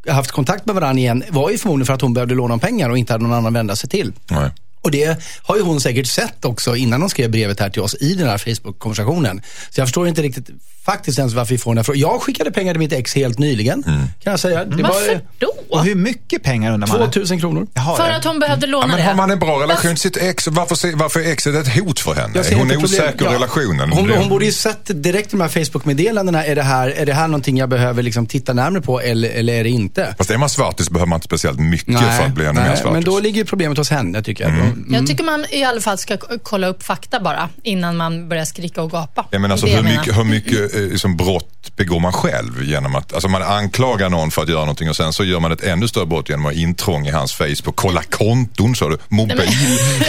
[0.08, 2.98] haft kontakt med varandra igen var ju förmodligen för att hon behövde låna pengar och
[2.98, 4.12] inte hade någon annan att vända sig till.
[4.30, 4.50] Nej.
[4.82, 7.94] Och det har ju hon säkert sett också innan hon skrev brevet här till oss
[8.00, 9.42] i den här Facebook-konversationen.
[9.70, 10.46] Så jag förstår inte riktigt
[10.84, 12.00] faktiskt ens varför vi får den här frågan.
[12.00, 14.00] Jag skickade pengar till mitt ex helt nyligen, Mm.
[14.22, 14.64] kan jag säga.
[14.64, 15.52] Det Varför var då?
[15.70, 16.98] Och hur mycket pengar undrar man?
[17.10, 17.66] 2000 kronor.
[17.74, 18.16] Jaha, För ja.
[18.16, 19.02] att hon behövde Ja, låna men det.
[19.02, 22.14] har man en bra relation till sitt ex, varför, varför är exet ett hot för
[22.14, 22.32] henne?
[22.34, 23.32] Jag ser Är hon osäker i Ja.
[23.34, 23.92] relationen?
[23.92, 26.44] Hon, hon borde ju sett direkt de här Facebook-meddelandena.
[26.46, 29.52] Är det här, är det här någonting jag behöver liksom titta närmare på eller, eller
[29.54, 30.14] är det inte?
[30.18, 32.76] Fast är man svartis behöver man inte speciellt mycket för att bli ännu mer nej,
[32.76, 32.92] svartis.
[32.92, 34.52] men då ligger ju problemet hos henne tycker jag.
[34.52, 34.71] Mm.
[34.90, 38.82] Jag tycker man i alla fall ska kolla upp fakta bara innan man börjar skrika
[38.82, 39.26] och gapa.
[39.30, 43.12] Ja, men alltså, hur, mycket, hur mycket eh, liksom, brott begår man själv genom att,
[43.12, 45.88] alltså man anklagar någon för att göra någonting och sen så gör man ett ännu
[45.88, 49.40] större brott genom att intrång i hans Facebook, kolla konton sa du, mobil,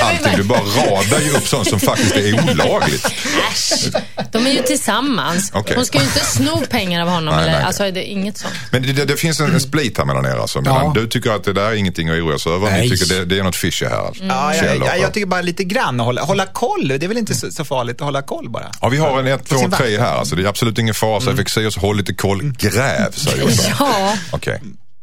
[0.01, 0.37] allting.
[0.37, 3.05] Du bara radar ju upp sånt som faktiskt är olagligt.
[3.51, 3.91] Äsch,
[4.31, 5.51] de är ju tillsammans.
[5.53, 5.75] Okej.
[5.75, 7.35] Hon ska ju inte sno pengar av honom.
[7.35, 7.63] Nej, eller, nej.
[7.63, 8.53] Alltså, det är inget sånt.
[8.71, 10.61] Men det, det, det finns en, split här mellan er alltså.
[10.65, 10.91] Ja.
[10.95, 12.89] Du tycker att det där är ingenting att oroa sig över, ni Nej.
[12.89, 14.07] tycker det, det är något fishy här.
[14.07, 14.23] Alltså.
[14.23, 16.87] Ja, jag, Kjell och- jag, jag tycker bara lite grann, hålla, hålla koll.
[16.87, 18.71] Det är väl inte så, så farligt att hålla koll bara.
[18.81, 20.17] Ja, vi har en 1, 2, sin 3 här.
[20.17, 21.19] Alltså, det är absolut ingen fara.
[21.21, 21.37] Så mm.
[21.37, 22.51] Fexeus, håll lite koll.
[22.57, 23.49] Gräv, säger jag.
[23.79, 24.13] Ja.
[24.31, 24.59] Okej,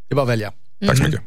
[0.08, 0.52] Det är bara att välja.
[0.86, 1.20] tack så mycket.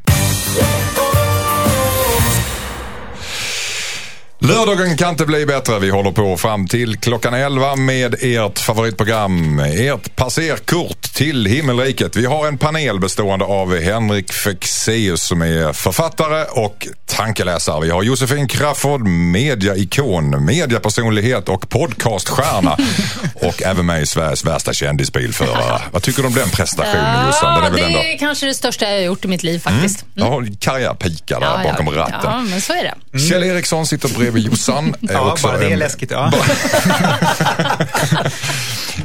[4.47, 5.79] Lördagen kan inte bli bättre.
[5.79, 12.15] Vi håller på fram till klockan 11 med ert favoritprogram, ert passerkort till himmelriket.
[12.15, 17.81] Vi har en panel bestående av Henrik Fexeus som är författare och tankeläsare.
[17.81, 22.77] Vi har Josefin Crafoord, mediaikon, mediapersonlighet och podcaststjärna.
[23.35, 25.81] och även mig, Sveriges värsta kändisbilförare.
[25.91, 27.53] Vad tycker du om den prestationen Jossan?
[27.53, 27.99] Den Ja, är det ändå...
[27.99, 30.05] är kanske det största jag har gjort i mitt liv faktiskt.
[30.13, 32.19] Jag har karriärpikar där bakom ratten.
[32.23, 33.19] Ja, men så är det.
[33.19, 34.95] Kjell Eriksson sitter bredvid Jossan.
[35.09, 36.11] är Ja, också bara det är en- läskigt.
[36.11, 36.31] Ja.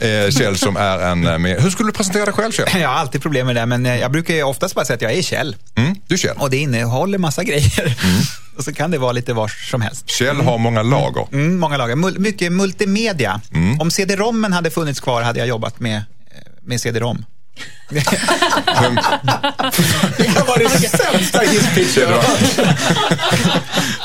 [0.00, 1.26] Eh, Kjell som är en...
[1.26, 2.68] eh, Med, hur skulle du presentera dig själv Kjell?
[2.80, 5.12] Jag har alltid problem med det, men eh, jag brukar oftast bara säga att jag
[5.12, 5.56] är Kjell.
[5.76, 6.36] Mm, du Kjell.
[6.38, 7.96] Och det innehåller massa grejer.
[8.56, 10.10] Och så kan det vara lite var som helst.
[10.10, 11.26] Kjell har många lager.
[11.32, 11.96] Mm, många lager.
[11.96, 13.40] Mul- mycket multimedia.
[13.80, 16.02] Om CD-rommen hade funnits kvar hade jag jobbat med, eh,
[16.62, 17.24] med CD-rom.
[17.90, 18.02] Det
[20.46, 22.08] var det sämsta hisspitchen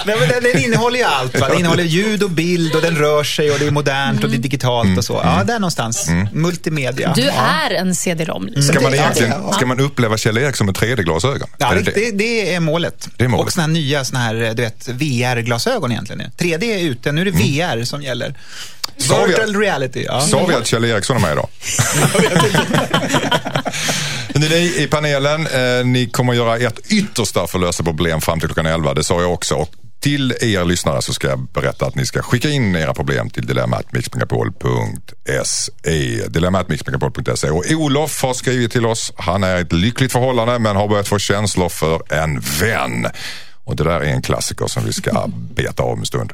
[0.05, 1.39] Nej, men den, den innehåller ju allt.
[1.39, 1.47] Va?
[1.47, 4.35] Den innehåller ljud och bild och den rör sig och det är modernt och det
[4.35, 5.21] är digitalt och så.
[5.23, 6.09] Ja, där någonstans.
[6.31, 7.13] Multimedia.
[7.15, 7.31] Du ja.
[7.33, 8.45] är en CD-ROM.
[8.45, 8.63] liksom.
[8.63, 9.53] Ska man, det- egentligen, ja.
[9.53, 11.47] ska man uppleva Kjell Eriksson med 3D-glasögon?
[11.57, 13.07] Ja, Är det, det det, det är målet.
[13.17, 13.45] Det är målet.
[13.47, 16.31] Och såna här nya såna här, du vet, VR-glasögon egentligen.
[16.37, 18.35] 3D är ute, nu är det VR som gäller.
[18.97, 20.03] Sa vi- reality.
[20.07, 20.21] Ja.
[20.21, 21.47] Sa vi att Kjell Eriksson är med idag?
[24.35, 28.49] ni i panelen, eh, ni kommer göra ert yttersta för att lösa problem fram till
[28.49, 28.93] klockan 11.
[28.93, 29.55] Det sa jag också.
[29.55, 29.69] Och
[30.03, 33.45] till er lyssnare så ska jag berätta att ni ska skicka in era problem till
[33.45, 36.27] dilemmatmixmegapol.se.
[36.27, 37.49] Dilemmatmixmegapol.se.
[37.49, 39.13] Och Olof har skrivit till oss.
[39.15, 43.07] Han är i ett lyckligt förhållande men har börjat få känslor för en vän.
[43.63, 46.33] Och det där är en klassiker som vi ska beta av en stund.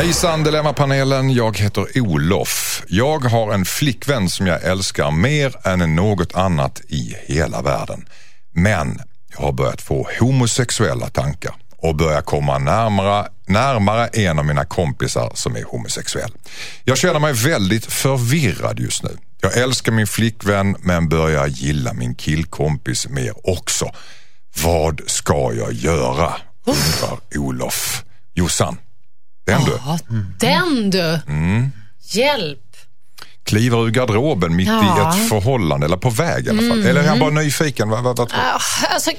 [0.00, 2.82] Hejsan Dilemmapanelen, jag heter Olof.
[2.88, 8.08] Jag har en flickvän som jag älskar mer än något annat i hela världen.
[8.52, 9.00] Men
[9.36, 15.32] jag har börjat få homosexuella tankar och börjar komma närmare, närmare en av mina kompisar
[15.34, 16.32] som är homosexuell.
[16.84, 19.16] Jag känner mig väldigt förvirrad just nu.
[19.40, 23.90] Jag älskar min flickvän men börjar gilla min killkompis mer också.
[24.62, 26.32] Vad ska jag göra?
[26.64, 28.04] undrar Olof.
[28.34, 28.76] Jossan,
[29.50, 29.78] den du.
[29.86, 29.98] Ja,
[30.38, 31.20] den du.
[31.28, 31.72] Mm.
[32.12, 32.58] Hjälp.
[33.44, 34.80] Kliver ur garderoben mitt Ja.
[34.80, 34.86] Mm.
[34.96, 36.86] i ett förhållande, eller på väg i alla fall.
[36.86, 37.88] Eller är han bara nyfiken?
[37.88, 38.44] Vad, vad, vad tror du?
[38.46, 38.60] Ah,
[38.94, 39.10] Alltså,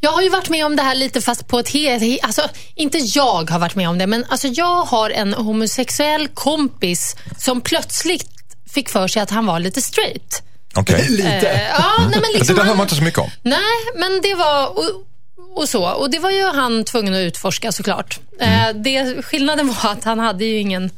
[0.00, 2.24] jag har ju varit med om det här lite fast på ett helt...
[2.24, 2.42] Alltså,
[2.74, 7.60] inte jag har varit med om det, men alltså, jag har en homosexuell kompis som
[7.60, 8.28] plötsligt
[8.74, 10.42] fick för sig att han var lite straight.
[10.76, 11.06] Okej.
[11.10, 11.48] Lite.
[11.50, 13.30] Eh, ja, nej, men Det liksom där hör man inte så mycket om.
[13.42, 13.58] Nej,
[13.96, 14.68] men det var...
[14.78, 14.84] Och,
[15.54, 15.88] och så.
[15.90, 18.18] Och det var ju han tvungen att utforska såklart.
[18.40, 20.90] Eh, det, skillnaden var att han hade ju ingen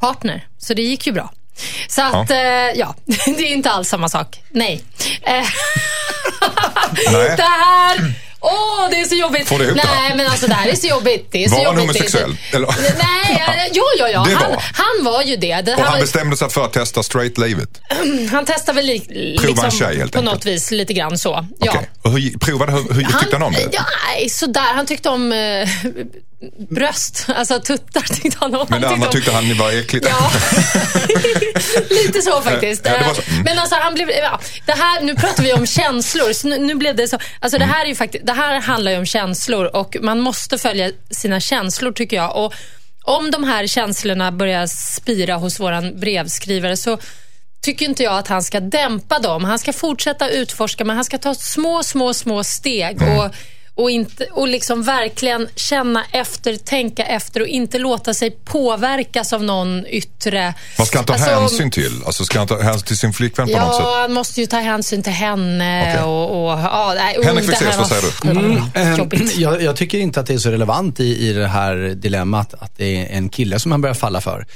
[0.00, 1.32] partner, så det gick ju bra.
[1.88, 4.42] Så att, ja, eh, ja det är inte alls samma sak.
[4.50, 4.82] Nej.
[5.22, 5.44] Eh,
[7.12, 7.36] Nej.
[7.36, 8.25] det här...
[8.46, 9.48] Åh, det är så jobbigt.
[9.48, 9.88] Får du ihop det?
[10.00, 11.28] Nej, men alltså det här är så jobbigt.
[11.30, 11.80] Det är så Var han jobbigt.
[11.96, 12.36] Homosexuell?
[12.52, 12.66] Eller?
[12.98, 14.62] Nej, eh, jo, jo, Han, var.
[14.72, 15.60] han var ju det.
[15.60, 17.68] det Och han var- bestämde sig för att testa straight-livet.
[18.30, 20.34] han testade väl li, Prova en liksom, tjej, helt på enkelt.
[20.34, 21.46] något vis lite grann så.
[21.58, 21.72] Ja.
[21.72, 21.90] Okej.
[22.02, 23.68] Och hur, provade, hur, hur tyckte han om det?
[23.72, 24.74] Ja, sådär.
[24.74, 25.68] Han tyckte om eh,
[26.70, 28.66] bröst, alltså tuttar tyckte han om.
[28.70, 30.06] Men det andra tyckte han var äckligt.
[30.08, 30.30] Ja,
[31.90, 32.86] lite så faktiskt.
[32.86, 33.22] Ja, så.
[33.30, 33.42] Mm.
[33.44, 36.74] Men alltså han blev, ja, det här, nu pratar vi om känslor, så nu, nu
[36.74, 37.18] blev det så.
[37.40, 37.68] Alltså Mm.
[37.68, 40.90] det här är ju faktiskt, det här handlar ju om känslor och man måste följa
[41.10, 42.36] sina känslor tycker jag.
[42.44, 42.54] Och
[43.04, 46.98] om de här känslorna börjar spira hos våran brevskrivare så
[47.62, 49.44] tycker inte jag att han ska dämpa dem.
[49.44, 53.02] Han ska fortsätta utforska, men han ska ta små, små, små steg.
[53.02, 53.18] Mm.
[53.18, 53.34] Och,
[53.76, 59.42] och, inte, och liksom verkligen känna efter, tänka efter och inte låta sig påverkas av
[59.42, 60.54] någon yttre...
[60.78, 62.02] Vad ska han ta Alltså, hänsyn till?
[62.06, 63.84] Alltså ska han ta hänsyn till sin flickvän på något sätt?
[63.84, 66.02] Ja, han måste ju ta hänsyn till henne Okej.
[66.04, 66.44] och...
[66.44, 68.30] och ja, nej, Henrik oh, det Fexeus, här vad säger du?
[68.30, 69.36] Mm, Eh, jobbigt.
[69.38, 72.72] Jag, jag tycker inte att det är så relevant i, i det här dilemmat att
[72.76, 74.46] det är en kille som han börjar falla för.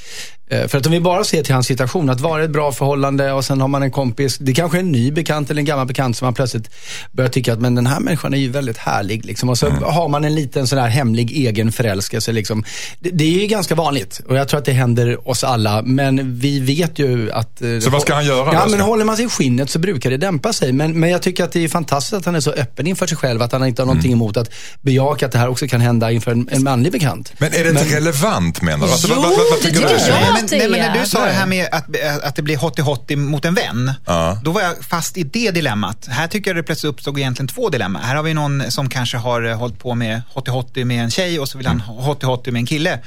[0.51, 2.73] Eh, För att om vi bara ser till hans situation, att vara i ett bra
[2.73, 5.65] förhållande och sen har man en kompis, det kanske är en ny bekant eller en
[5.65, 6.71] gammal bekant som man plötsligt
[7.13, 9.10] börjar tycka att men den här människan är ju väldigt härlig.
[9.19, 9.49] Liksom.
[9.49, 9.83] Och så Mm.
[9.83, 12.33] har man en liten sån här hemlig egen förälskelse.
[12.33, 12.65] Liksom.
[13.01, 15.83] Det, det är ju ganska vanligt och jag tror att det händer oss alla.
[15.83, 17.63] Men vi vet ju att...
[17.63, 18.71] eh, Så vad ska han göra Ja, då?
[18.71, 20.73] men håller man sig i skinnet så brukar det dämpa sig.
[20.73, 23.17] Men, men jag tycker att det är fantastiskt att han är så öppen inför sig
[23.17, 23.43] själv.
[23.43, 24.23] Att han inte har någonting Mm.
[24.23, 27.33] emot att bejaka att det här också kan hända inför en, en manlig bekant.
[27.39, 28.93] Men är det inte relevant menar du?
[28.93, 29.89] Alltså, Jo, vad, vad, vad det tycker du?
[29.89, 30.21] tycker jag.
[30.21, 31.01] Nej, men, det nej, men när är.
[31.01, 31.85] du sa det här med att,
[32.25, 34.41] att det blir hotti-hotti mot en vän, Ja.
[34.45, 36.07] då var jag fast i det dilemmat.
[36.09, 38.03] Här tycker jag det plötsligt uppstod egentligen två dilemman.
[38.03, 41.39] Här har vi någon som kanske har eh, hållit på med hotti-hotti med en tjej
[41.41, 42.99] och så vill han ha hotti-hotti med en kille.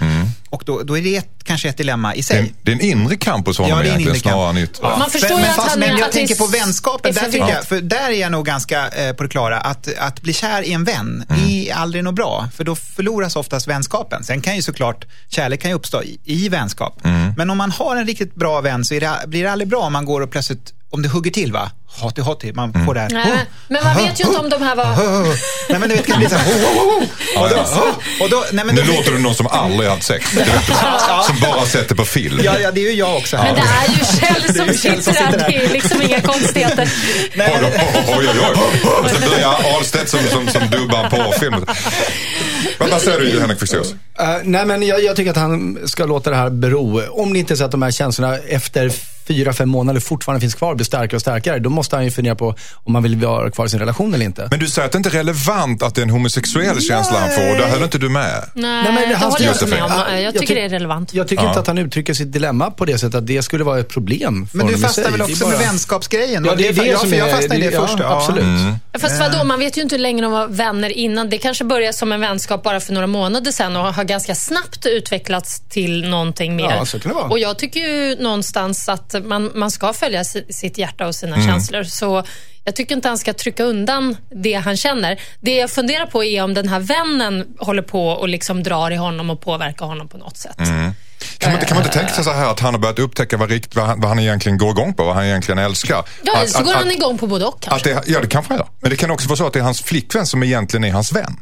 [0.49, 2.39] Och då, då är det ett, kanske ett dilemma i Det är, sig.
[2.39, 4.58] en, det är en inre kamp hos honom Ja, det är en egentligen snarare än
[4.58, 4.79] yttre.
[4.88, 4.97] Ja.
[4.97, 7.12] Man förstår men, ju men, att fast, han- men jag att det tänker på vänskapen,
[7.17, 9.58] är där, tycker jag, för där är jag nog ganska eh, på det klara.
[9.60, 11.49] Att, att bli kär i en vän Mm.
[11.49, 14.23] är aldrig något bra, för då förloras oftast vänskapen.
[14.23, 17.06] Sen kan ju såklart, kärlek kan ju uppstå i, i vänskap.
[17.06, 17.34] Mm.
[17.38, 19.79] Men om man har en riktigt bra vän så är det, blir det aldrig bra
[19.79, 22.86] om man går och plötsligt, om det hugger till va, hati hati, man Mm.
[22.86, 23.10] får det här.
[23.10, 24.95] Nej, men- men man vet ju inte om de här var...
[25.69, 26.53] Nej men du vet, kan det bli så här.
[27.38, 27.56] Och då,
[28.23, 30.29] och då, nej, men Nu låter du någon som aldrig haft sex.
[31.27, 32.39] Som bara sett det på film.
[32.43, 33.38] Ja, ja, det är ju jag också.
[33.38, 35.38] Men det är ju Kjell som sitter där.
[35.49, 36.89] Det är liksom inga konstigheter.
[37.36, 37.60] Nej,
[38.08, 38.89] Oj, oj, oj, oj.
[39.03, 41.65] Och så börjar Ahlstedt som, som, som dubbar på filmen.
[42.77, 43.91] Vad, säger du Henrik Fexeus?
[44.19, 47.01] Eh, nej, men jag, jag tycker att han ska låta det här bero.
[47.21, 48.91] Om det inte är så att de här känslorna efter
[49.27, 52.36] fyra, fem månader fortfarande finns kvar, blir starkare och starkare, då måste han ju fundera
[52.36, 54.47] på om han vill vara kvar i sin relation eller inte.
[54.51, 57.29] Men du säger att det inte är relevant att det är en homosexuell känsla han
[57.29, 57.57] får.
[57.57, 58.43] Det höll inte du med.
[58.53, 59.91] Nej, Nej, men det han håller jag inte med om.
[60.09, 61.13] Jag jag tycker ty- det är relevant.
[61.13, 61.49] Jag tycker Ja.
[61.49, 64.47] inte att han uttrycker sitt dilemma på det sättet att det skulle vara ett problem
[64.47, 66.45] för Men du fastnar väl Det är också bara- med vänskapsgrejen?
[66.45, 67.99] Ja, Och det är det ja, som för jag är- fastnade i det, ja, först.
[67.99, 68.17] Ja.
[68.17, 68.45] absolut.
[68.99, 71.29] Fast vadå, man vet ju inte hur länge de var vänner innan.
[71.29, 74.86] Det kanske började som en vänskap bara för några månader sedan och har ganska snabbt
[74.86, 76.69] utvecklats till någonting mer.
[76.69, 77.25] Ja, så kan det vara.
[77.27, 81.36] Och jag tycker ju någonstans att man, man ska följa si- sitt hjärta och sina
[81.45, 81.84] känslor.
[81.84, 82.23] Så
[82.63, 85.19] jag tycker inte han ska trycka undan det han känner.
[85.41, 88.95] Det jag funderar på är om den här vännen håller på och liksom drar i
[88.95, 90.58] honom och påverkar honom på något sätt.
[90.58, 93.38] Kan man, inte- kan man inte tänka sig så här att han har börjat upptäcka
[93.38, 96.04] vad, rikt, vad, han, vad han egentligen går igång på, vad han egentligen älskar?
[96.23, 97.95] Ja, Att- så att- går han att- igång på både och kanske.
[97.95, 98.67] Att det, ja, det kanske gör.
[98.82, 101.12] Men det kan också vara så att det är hans flickvän som egentligen är hans
[101.12, 101.36] vän.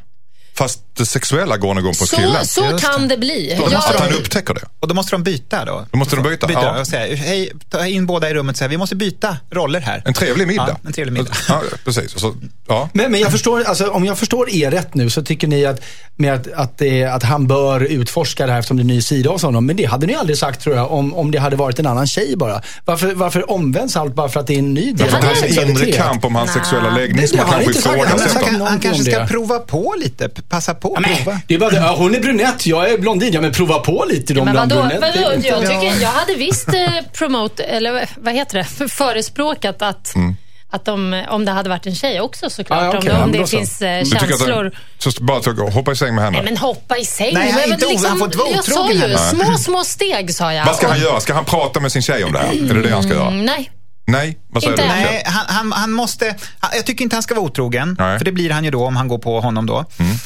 [0.53, 2.45] Fast det sexuella går igång på så killen.
[2.45, 3.57] så kan det bli.
[3.61, 4.61] Jag- att han upptäcker det.
[4.79, 5.85] Och då måste de byta då?
[5.91, 6.79] Då måste de byta, ja.
[6.79, 10.01] och säga, hej, ta in båda i rummet och säga, vi måste byta roller här.
[10.05, 10.65] En trevlig middag.
[10.83, 11.31] Ja, en trevlig middag.
[11.47, 12.19] Ja, precis.
[12.19, 12.35] Så,
[12.67, 12.89] ja.
[12.93, 15.81] Men, men jag förstår, alltså, om jag förstår er rätt nu så tycker ni att,
[16.15, 19.01] med att, att, det, att han bör utforska det här eftersom det är en ny
[19.01, 19.65] sida hos honom.
[19.65, 22.07] Men det hade ni aldrig sagt tror jag om, om det hade varit en annan
[22.07, 22.61] tjej bara.
[22.85, 25.29] Varför, varför omvänds allt bara för att det är en ny del För att av
[25.41, 26.63] det är en inre kamp om hans Nej.
[26.63, 27.89] sexuella läggning Det- som har kanske.
[27.89, 28.65] Ja, han, ifrågasätter.
[28.65, 30.29] han kanske ska prova på lite.
[30.49, 31.39] Passa på och prova.
[31.47, 31.75] det är bara det.
[31.77, 33.33] Ja, hon är brunett, jag är blondin.
[33.33, 34.91] Ja, men prova på lite då Men vadå, vadå?
[35.43, 40.13] Jag, tycker, jag hade visst eh, promote, eller vad heter det, förespråkat att,
[40.69, 42.81] att de, om det hade varit en tjej också såklart.
[42.93, 43.11] Ah, okej.
[43.11, 43.57] om, Ja, om det så.
[43.57, 44.67] finns eh, känslor.
[44.97, 46.37] att så bara ta, hoppa i säng med henne.
[46.37, 47.33] Nej men hoppa i säng.
[47.33, 50.65] Nej, Men inte o- han får vara Jag sa ju, små, små steg sa jag.
[50.65, 51.19] Vad ska Och- han göra?
[51.19, 52.47] Ska han prata med sin tjej om det här?
[52.69, 53.27] Är det det han ska göra?
[53.27, 53.71] Mm, Nej.
[54.11, 54.89] Nej, vad säger Inte du?
[54.89, 56.35] Nej, han, han, han måste,
[56.73, 58.17] jag tycker inte han ska vara otrogen, Nej.
[58.17, 59.85] för det blir han ju då om han går på honom då.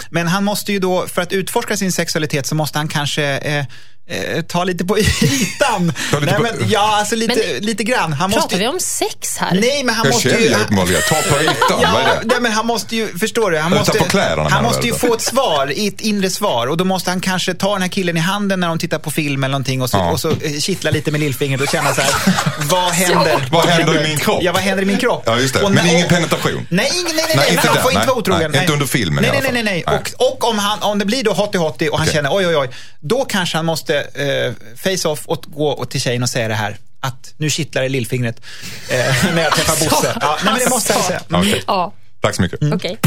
[0.09, 3.65] Men han måste ju då, för att utforska sin sexualitet så måste han kanske eh,
[4.07, 5.93] eh, ta lite på ytan.
[6.11, 8.13] Ta lite Nej, på- men, ja, alltså lite, Men- lite grann.
[8.13, 9.51] Han måste, Pratar vi om sex här?
[9.61, 10.49] Nej, men han Jag måste ju...
[10.49, 11.01] jag uppenbarligen.
[11.09, 12.21] Ta på ytan, vad Ja, är det?
[12.25, 13.57] nej, men han måste ju, förstår du?
[13.57, 16.67] Han måste, på kläderna han måste ju få ett svar, ett inre svar.
[16.67, 19.11] Och då måste han kanske ta den här killen i handen när de tittar på
[19.11, 20.11] film eller någonting och så, Ja.
[20.11, 22.13] och så eh, kittla lite med lillfingret och känna så här,
[22.59, 23.47] vad händer?
[23.51, 24.39] Vad händer i min kropp?
[24.43, 25.23] Ja, vad händer i min kropp?
[25.25, 25.61] Ja, just det.
[25.61, 26.67] Och Men ingen penetration?
[26.69, 28.07] Nej, ingen, nej, nej, Nej, nej, inte han får inte nej.
[28.07, 28.51] vara otrogen.
[28.51, 29.93] Nej, inte under filmen nej, i nej, alla nej, nej, fall.
[29.93, 30.13] nej.
[30.17, 32.55] Och, och om, han, om det blir då hotty hotty och han känner oj, oj,
[32.57, 36.53] oj, då kanske han måste eh, face off och gå till tjejen och säga det
[36.55, 36.77] här.
[36.99, 38.41] Att nu kittlar det lillfingret
[38.89, 38.97] eh,
[39.35, 40.17] när jag träffar Bosse.
[40.21, 41.21] Ja, nej, men det måste han säga.
[41.29, 41.41] Mm.
[41.41, 41.63] Okej.
[41.67, 42.59] Ja, Tack så mycket.
[42.73, 42.97] okej.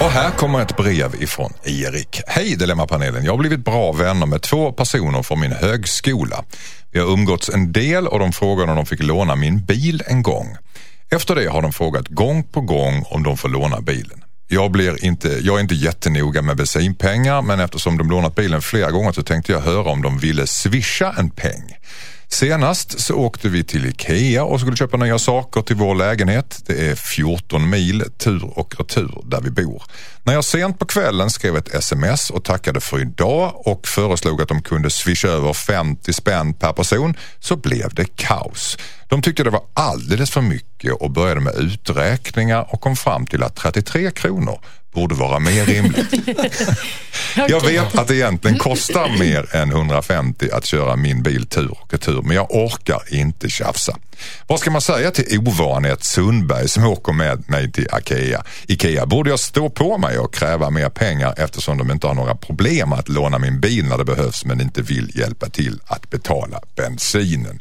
[0.00, 2.20] Och här kommer ett brev ifrån Erik.
[2.26, 3.24] Hej Dilemmapanelen.
[3.24, 6.44] Jag har blivit bra vänner med två personer från min högskola.
[6.92, 10.22] Vi har umgåtts en del och de frågade om de fick låna min bil en
[10.22, 10.56] gång.
[11.10, 14.23] Efter det har de frågat gång på gång om de får låna bilen.
[14.54, 18.90] Jag, blir inte, jag är inte jättenoga med bensinpengar men eftersom de lånat bilen flera
[18.90, 21.76] gånger så tänkte jag höra om de ville swisha en peng.
[22.34, 26.62] Senast så åkte vi till Ikea och skulle köpa nya saker till vår lägenhet.
[26.66, 29.82] Det är 14 mil tur och retur där vi bor.
[30.22, 34.48] När jag sent på kvällen skrev ett sms och tackade för idag och föreslog att
[34.48, 38.78] de kunde swisha över 50 spänn per person så blev det kaos.
[39.08, 43.42] De tyckte det var alldeles för mycket och började med uträkningar och kom fram till
[43.42, 44.60] att 33 kronor
[44.94, 46.28] borde vara mer rimligt.
[47.48, 51.92] Jag vet att det egentligen kostar mer än 150 att köra min bil tur och
[51.92, 53.96] retur men jag orkar inte tjafsa.
[54.46, 58.44] Vad ska man säga till ovanet Sundberg som åker med mig till Ikea?
[58.66, 62.34] Ikea, borde jag stå på mig och kräva mer pengar eftersom de inte har några
[62.34, 66.60] problem att låna min bil när det behövs men inte vill hjälpa till att betala
[66.76, 67.60] bensinen?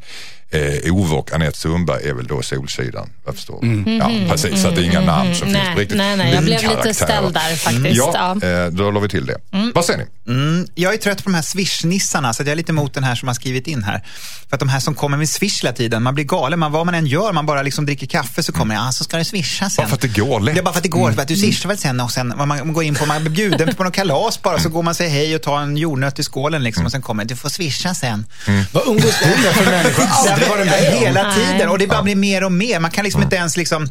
[0.54, 3.66] Eh, Ove och Anette Sundberg är väl då Solsidan, jag förstår.
[4.00, 5.66] Ja, precis, så att det är inga namn som finns Mm.
[5.66, 5.98] Nej, på riktigt.
[5.98, 6.94] nej, nej, jag blev lite Karaktärer.
[6.94, 7.98] ställd där faktiskt.
[7.98, 8.48] Ja, Ja.
[8.48, 9.38] eh, då la vi till det.
[9.76, 10.06] Vad säger ni?
[10.34, 13.16] Mm, jag är trött på de här swish-nissarna, så jag är lite emot den här
[13.16, 14.04] som har skrivit in här.
[14.50, 16.60] För att de här som kommer med swish hela tiden, man blir galen.
[16.60, 19.04] Man, vad man än gör, man bara liksom dricker kaffe så kommer det, ja så
[19.04, 19.84] ska det swisha sen.
[19.84, 20.56] Bara för att det går lätt.
[20.58, 21.12] Ja, bara för att det går.
[21.12, 23.76] För att du swishar väl sen och sen, man går in på, man blir bjuden
[23.76, 26.24] på något kalas bara, så går man och säger hej och tar en jordnöt i
[26.24, 28.26] skålen liksom och sen kommer det, du får swisha sen.
[28.72, 30.04] Vad umgås du med för människor?
[30.50, 31.00] Varit med om.
[31.00, 32.80] Hela tiden och det bara blir mer och mer.
[32.80, 33.90] Man kan liksom inte ens liksom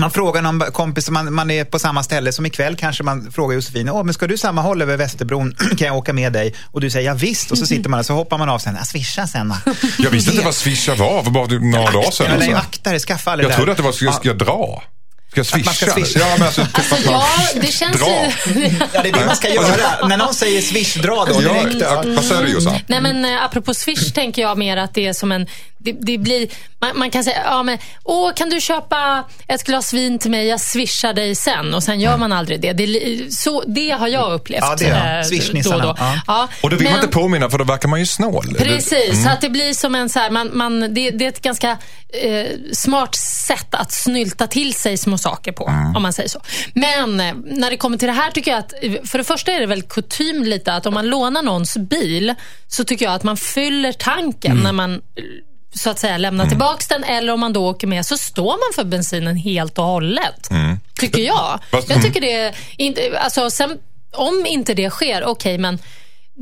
[0.00, 3.54] man frågar någon kompis, man, man är på samma ställe som ikväll kanske man frågar
[3.54, 6.54] Josefin, Åh, men ska du samma håll över Västerbron, kan jag åka med dig?
[6.70, 8.76] Och du säger ja visst och så sitter man där så hoppar man av sen,
[8.78, 9.54] ja swisha sen.
[9.98, 12.32] Jag visste inte vad swisha var för bara några dagar sedan.
[12.84, 13.06] Alltså.
[13.06, 13.72] skaffa aldrig Jag trodde där.
[13.72, 14.82] att det var, ska jag dra?
[15.32, 15.86] Ska Att man swisha?
[15.92, 16.20] ska swisha.
[16.20, 18.06] Ja, men alltså, typ Alltså, att man ja, det känns dra.
[18.06, 18.70] ju...
[18.94, 20.06] Ja, det är det man ska göra.
[20.08, 21.76] När någon säger swish, dra då direkt.
[21.80, 22.76] ja, vad säger du Jossan?
[22.86, 25.46] Nej men eh, apropå Swish tänker jag mer att det är som en,
[25.78, 26.48] det, det blir,
[26.80, 30.46] man, man kan säga, ja men, åh kan du köpa ett glas vin till mig,
[30.46, 32.72] jag swishar dig sen och sen gör man aldrig det.
[32.72, 35.18] Det, så, det har jag upplevt Ja, det är
[35.56, 35.94] eh, då och då.
[35.98, 36.20] Ja.
[36.26, 38.54] Ja, Och det vill man men- inte påminna för då verkar man ju snål.
[38.58, 41.42] Precis, så att det blir som en så här, man, man, det, det är ett
[41.42, 41.70] ganska
[42.22, 45.64] eh, smart sätt att snylta till sig små saker på,
[45.96, 46.40] om man säger så.
[46.74, 48.72] Men eh, när det kommer till det här tycker jag att,
[49.08, 52.34] för det första är det väl kutym lite att om man lånar någons bil
[52.68, 55.00] så tycker jag att man fyller tanken när man
[55.74, 58.74] så att säga lämnar tillbaks den eller om man då åker med så står man
[58.74, 60.48] för bensinen helt och hållet.
[61.00, 61.60] Tycker jag.
[61.88, 63.78] Jag tycker det är inte, alltså sen,
[64.12, 65.78] om inte det sker, okej men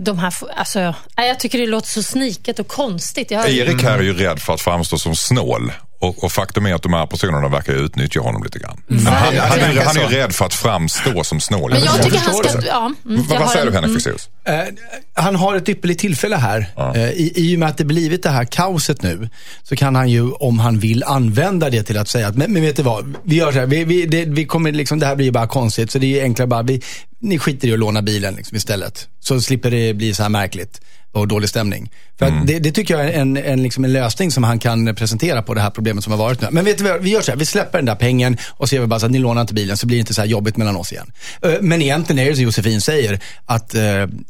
[0.04, 3.30] de här, alltså, jag tycker det låter så sniket och konstigt.
[3.30, 5.72] Jag, Erik här är ju rädd för att framstå som snål.
[6.00, 8.80] Och, och faktum är att de här personerna verkar utnyttja honom lite grann.
[8.86, 11.70] Men han, han, är, han är ju rädd för att framstå som snål.
[11.70, 12.66] men jag tycker han ska...
[12.66, 14.18] Ja, mm, vad jag vad har säger en- du Henrik mm.
[14.44, 14.74] Eh,
[15.14, 16.66] han har ett ypperligt tillfälle här.
[16.94, 19.28] Eh, i, I och med att det blivit det här kaoset nu
[19.62, 22.62] så kan han ju, om han vill, använda det till att säga att, men, men
[22.62, 25.16] vet du vad, vi gör så här, vi, vi, det, vi kommer liksom, det här
[25.16, 26.82] blir ju bara konstigt så det är ju enklare bara, vi,
[27.20, 29.08] ni skiter i att låna bilen liksom istället.
[29.20, 30.80] Så slipper det bli så här märkligt
[31.12, 31.90] och dålig stämning.
[32.18, 32.46] För Mm.
[32.46, 35.54] det, det tycker jag är en, en, liksom en lösning som han kan presentera på
[35.54, 36.48] det här problemet som har varit nu.
[36.50, 38.80] Men vet du vad, vi gör så här, vi släpper den där pengen och ser
[38.80, 40.56] vi bara så att ni lånar inte bilen så blir det inte så här jobbigt
[40.56, 41.12] mellan oss igen.
[41.42, 43.82] Eh, Men egentligen är det som Josefin säger, att eh,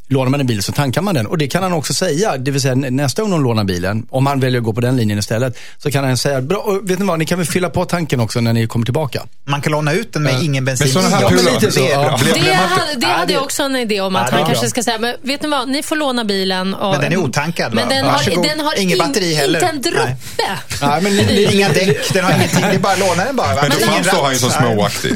[0.07, 1.27] lånar man en bil så tankar man den.
[1.27, 4.05] Och det kan han också säga, det vill säga nä- nästa gång de lånar bilen,
[4.09, 6.89] om han väljer att gå på den linjen istället, så kan han säga, bra, och
[6.89, 9.23] vet ni vad, ni kan väl fylla på tanken också när ni kommer tillbaka.
[9.45, 11.01] Man kan låna ut den med ingen bensin.
[11.01, 12.01] Här Ja, men lite så, det är ja.
[12.01, 12.17] bra.
[12.33, 14.83] Det, hade, det Ja, hade jag också en idé om att Ja, han kanske ska
[14.83, 16.73] säga, men vet ni vad, ni får låna bilen.
[16.73, 19.59] Och, Men den är otankad, Men den har, den har Inget in- batteri heller.
[19.73, 20.05] inte en Nej.
[20.05, 20.57] droppe.
[20.81, 22.61] Nej, men ni, ni, Inga däck, den har ingenting.
[22.61, 23.55] Det är bara att låna den bara.
[23.55, 23.61] va?
[23.61, 24.57] Men då framstår han ju som Nej.
[24.73, 25.15] småaktig.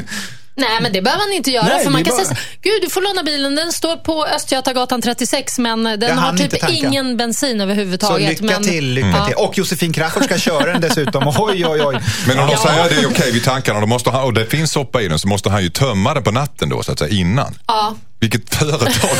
[0.56, 1.66] Nej, men det behöver han inte göra.
[1.66, 3.72] Nej, för man det är kan bara- säga så, gud du får låna bilen, den
[3.72, 8.28] står på Östgötagatan 36 men den Jag har typ ingen bensin Så överhuvudtaget.
[8.28, 9.26] lycka men, till, lycka Ja.
[9.26, 9.34] till.
[9.34, 11.28] Och Josefin Crafoord ska köra den dessutom.
[11.38, 11.98] Oj, oj, oj.
[12.26, 12.58] Men om de Ja.
[12.68, 15.08] säger att det är okej vid tankarna då måste han, och det finns soppa i
[15.08, 17.58] den så måste han ju tömma den på natten då så att säga innan.
[17.66, 19.10] Ja, Vilket företag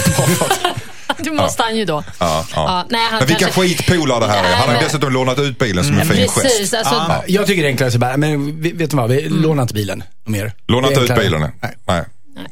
[1.18, 2.04] det måste han ju då.
[2.18, 2.86] Ja, ja.
[2.90, 4.42] nej, han Men vilka kanske- skitpolare det här är.
[4.42, 6.42] Nej, Han har men- dessutom lånat ut bilen som en fin gest.
[6.42, 7.22] Precis, alltså, Ja.
[7.26, 9.42] Jag tycker det är enklare så bara, men vet du vad, vi Mm.
[9.42, 10.52] lånar inte bilen mer.
[10.68, 11.40] Låna inte ut bilen.
[11.62, 11.74] Nej.
[11.86, 12.04] Nej.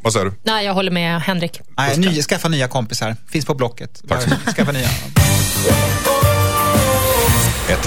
[0.03, 0.33] Vad säger du?
[0.45, 1.61] Nej, jag håller med Henrik.
[1.77, 3.17] Nej, ny, skaffa nya kompisar.
[3.31, 4.03] Finns på Blocket.
[4.57, 4.89] Skaffa nya.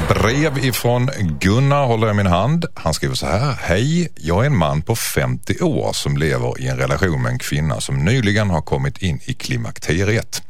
[0.05, 2.65] Ett brev ifrån Gunnar håller jag i min hand.
[2.73, 3.57] Han skriver så här.
[3.61, 7.39] Hej, jag är en man på 50 år som lever i en relation med en
[7.39, 10.41] kvinna som nyligen har kommit in i klimakteriet.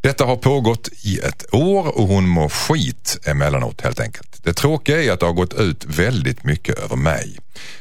[0.00, 4.40] Detta har pågått i ett år och hon mår skit emellanåt helt enkelt.
[4.42, 7.38] Det tråkiga är att det har gått ut väldigt mycket över mig.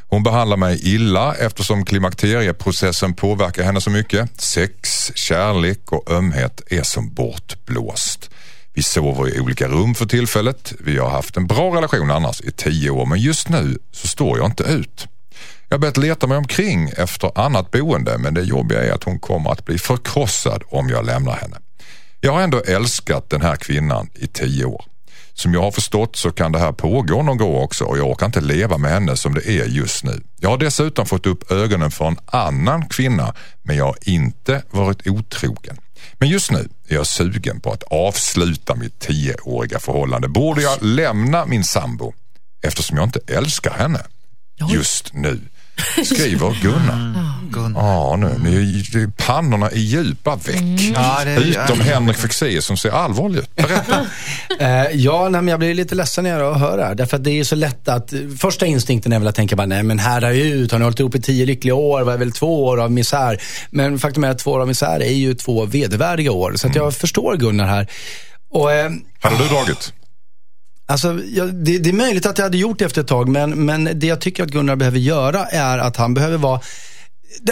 [0.10, 4.42] Hon behandlar mig illa eftersom klimakterieprocessen påverkar henne så mycket.
[4.42, 8.30] Sex, kärlek och ömhet är som bortblåst.
[8.74, 10.74] Vi sover i olika rum för tillfället.
[10.80, 14.38] Vi har haft en bra relation annars i tio år men just nu så står
[14.38, 15.07] jag inte ut.
[15.69, 19.19] Jag har börjat leta mig omkring efter annat boende men det jobbiga är att hon
[19.19, 21.57] kommer att bli förkrossad om jag lämnar henne.
[22.22, 24.86] Jag har ändå älskat den här kvinnan i tio år.
[25.34, 28.26] Som jag har förstått så kan det här pågå någon gång också och jag orkar
[28.26, 30.24] inte leva med henne som det är just nu.
[30.39, 35.07] Jag har dessutom fått upp ögonen för en annan kvinna men jag har inte varit
[35.07, 35.78] otrogen.
[36.14, 40.28] Men just nu är jag sugen på att avsluta mitt tioåriga förhållande.
[40.28, 42.14] Borde jag lämna min sambo
[42.64, 44.06] eftersom jag inte älskar henne
[44.70, 45.39] just nu?
[46.05, 47.32] Skriver Gunnar.
[47.51, 47.82] Gunnar.
[47.82, 48.39] Ja, nu.
[48.43, 50.93] nu är pannorna är djupa veck.
[50.95, 53.55] Ja, det, Utom Henrik Fexeus som ser allvarlig ut.
[53.55, 54.05] Berätta.
[54.59, 56.95] Eh, ja, nej, men jag blir lite ledsen när jag hör det här.
[56.95, 59.84] Därför att det är så lätt att, första instinkten är väl att tänka bara, nej
[59.84, 62.82] men härda ut, har ni hållit ihop i tio lyckliga år, var väl två år
[62.82, 63.41] av misär.
[63.69, 66.53] Men faktum är att två år av misär är ju två vedervärdiga år.
[66.55, 67.88] Så att jag förstår Gunnar här.
[68.49, 69.93] Och, eh, Hade du dragit?
[70.86, 73.65] Alltså, ja, det, det är möjligt att jag hade gjort det efter ett tag, men,
[73.65, 76.61] men det jag tycker att Gunnar behöver göra är att han behöver vara...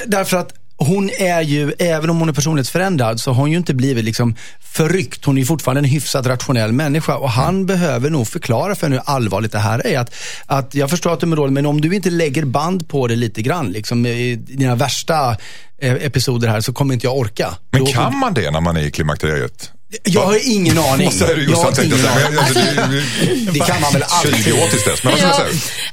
[0.05, 3.73] Därför att hon är ju, även om hon är personlighetsförändrad, så har hon ju inte
[3.73, 5.25] blivit liksom förryckt.
[5.25, 8.95] Hon är ju fortfarande en hyfsat rationell människa och han behöver nog förklara för henne
[8.95, 9.99] hur allvarligt det här är.
[9.99, 10.13] Att,
[10.45, 13.15] att jag förstår att du är roll, men om du inte lägger band på det
[13.15, 15.37] lite grann, liksom, i dina värsta
[15.81, 17.57] eh, episoder här, så kommer inte jag orka.
[17.71, 19.71] Men Då- kan man det när man är i klimakteriet?
[20.03, 21.11] Jag har ingen aning.
[21.11, 21.73] Säger du jag har Jossan?
[21.73, 22.83] tänkte ingen jag säga.
[22.83, 22.89] aning.
[22.89, 22.99] Men,
[23.37, 24.43] alltså, det, kan man väl alltid.
[24.43, 25.03] 20 år tills dess.
[25.03, 25.27] Men ska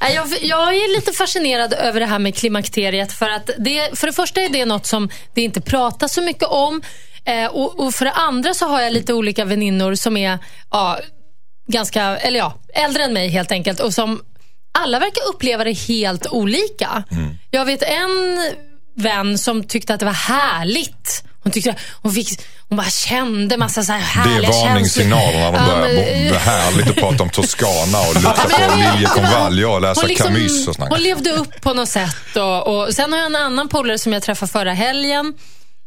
[0.00, 3.12] jag jag, jag är lite fascinerad över det här med klimakteriet.
[3.12, 6.48] För, att det, för det första är det något som det inte pratas så mycket
[6.48, 6.82] om.
[7.24, 10.38] Eh, och, och för det andra så har jag lite olika väninnor som är
[10.70, 10.98] ja,
[11.68, 13.80] ganska, eller ja, äldre än mig helt enkelt.
[13.80, 14.20] Och som
[14.78, 17.04] alla verkar uppleva det helt olika.
[17.50, 18.38] Jag vet en
[18.96, 21.25] vän som tyckte att det var härligt.
[21.46, 25.52] Hon, tyckte, hon, fick, hon bara kände massa så här Det härliga är varningssignaler när
[25.52, 25.88] de Ja, börjar.
[25.94, 30.26] Det är härligt att prata om Toscana och lukta på vet, liljekonvalj och läsa liksom-
[30.26, 30.90] Camus och sånt.
[30.90, 32.36] Hon levde upp på något sätt.
[32.36, 35.34] Och, och sen har jag en annan polare som jag träffade förra helgen.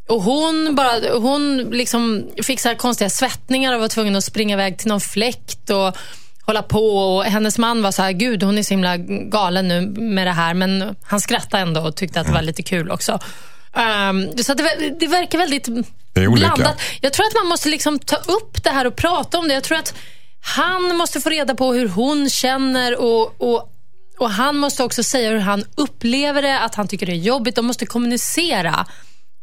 [0.09, 4.77] Och hon, bara, hon liksom fick så konstiga svettningar och var tvungen att springa iväg
[4.77, 5.97] till någon fläkt och
[6.45, 7.15] hålla på.
[7.17, 10.31] Och hennes man var så här, gud hon är så himla galen nu med det
[10.33, 10.53] här.
[10.53, 13.19] Men han skrattade ändå och tyckte att det var lite kul också.
[13.75, 15.65] Ehm, så det, det verkar väldigt
[16.13, 16.81] Det blandat.
[17.01, 19.53] Jag tror att man måste liksom ta upp det här och prata om det.
[19.53, 19.93] Jag tror att
[20.41, 23.69] han måste få reda på hur hon känner och, och,
[24.19, 27.55] och han måste också säga hur han upplever det, att han tycker det är jobbigt.
[27.55, 28.85] De måste kommunicera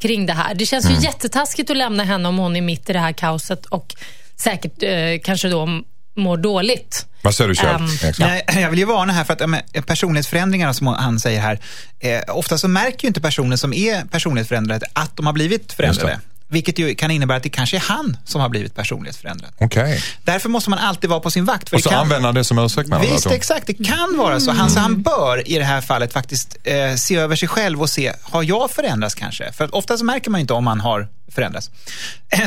[0.00, 0.54] kring det här.
[0.54, 0.98] Det känns Mm.
[0.98, 3.94] ju jättetaskigt att lämna henne om hon är mitt i det här kaoset och
[4.36, 4.90] säkert eh,
[5.24, 5.68] kanske då
[6.16, 7.06] mår dåligt.
[7.22, 7.74] Vad säger du Kjell?
[7.74, 8.26] Ehm, Eriksson?
[8.26, 11.60] Nej, jag vill ju varna här för att men, personlighetsförändringarna som han säger här,
[11.98, 16.20] eh, ofta så märker ju inte personer som är personlighetsförändrade att de har blivit förändrade.
[16.48, 19.50] Vilket ju kan innebära att det kanske är han som har blivit personlighetsförändrad.
[19.58, 20.02] Okej.
[20.24, 21.68] Därför måste man alltid vara på sin vakt.
[21.68, 21.98] För Och så kan...
[21.98, 22.88] använder han det som ursäkt?
[23.00, 23.66] Visst, exakt.
[23.66, 24.50] Det kan vara så.
[24.50, 27.90] Han, så han bör i det här fallet faktiskt eh, se över sig själv och
[27.90, 29.52] se, har jag förändrats kanske?
[29.52, 31.70] För ofta så märker man inte om man har förändrats.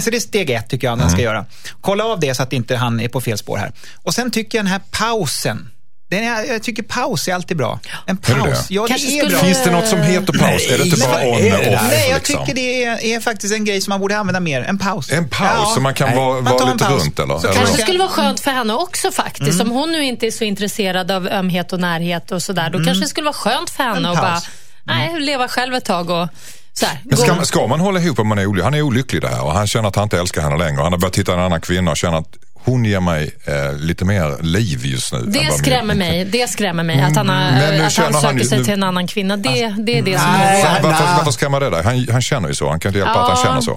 [0.02, 1.45] Så det är steg ett tycker jag han ska göra.
[1.82, 3.72] Kolla av det så att inte han är på fel spår här.
[3.95, 5.70] Och sen tycker jag den här pausen.
[6.10, 7.80] Den är, jag tycker paus är alltid bra.
[8.05, 8.74] En det paus, det?
[8.74, 9.39] ja det Kanske är skulle- bra.
[9.39, 10.72] Finns det något som heter paus?
[10.72, 11.76] är det inte Nej, bara on är det och där?
[11.76, 11.82] off?
[11.89, 12.45] Nej, jag liksom?
[12.45, 14.62] tycker det är, är faktiskt en grej som man borde använda mer.
[14.62, 15.12] En paus.
[15.12, 15.72] En paus Ja.
[15.76, 16.18] så man kan Nej.
[16.18, 17.03] vara, Man vara lite paus.
[17.03, 17.38] runt eller?
[17.39, 17.55] Så eller?
[17.55, 17.84] Kanske Okej.
[17.84, 19.62] skulle vara skönt för henne också faktiskt.
[19.62, 22.70] Om hon nu inte är så intresserad av ömhet och närhet och sådär.
[22.70, 24.41] Då kanske det skulle vara skönt för henne En att bara,
[24.84, 26.28] nej, leva själv ett tag och
[26.74, 28.64] så här, Men ska, ska man hålla ihop om man är olycklig?
[28.64, 30.82] Han är olycklig det här och han känner att han inte älskar henne längre.
[30.82, 32.28] Han har börjat titta på en annan kvinna och känner att
[32.70, 35.20] hon ger mig eh, lite mer liv just nu.
[35.28, 36.26] Det skrämmer min- mig.
[36.26, 38.58] Det skrämmer mig att han, har, Mm, men nu att han han söker ju- sig
[38.58, 39.38] nu- till en annan kvinna.
[39.38, 40.62] Det, det är det som Nej.
[40.62, 41.16] är Varför, Nej.
[41.18, 41.84] varför skrämmer det dig?
[41.84, 42.70] Han, han känner ju så.
[42.70, 43.44] Han kan inte hjälpa att han Ja.
[43.46, 43.72] känner så.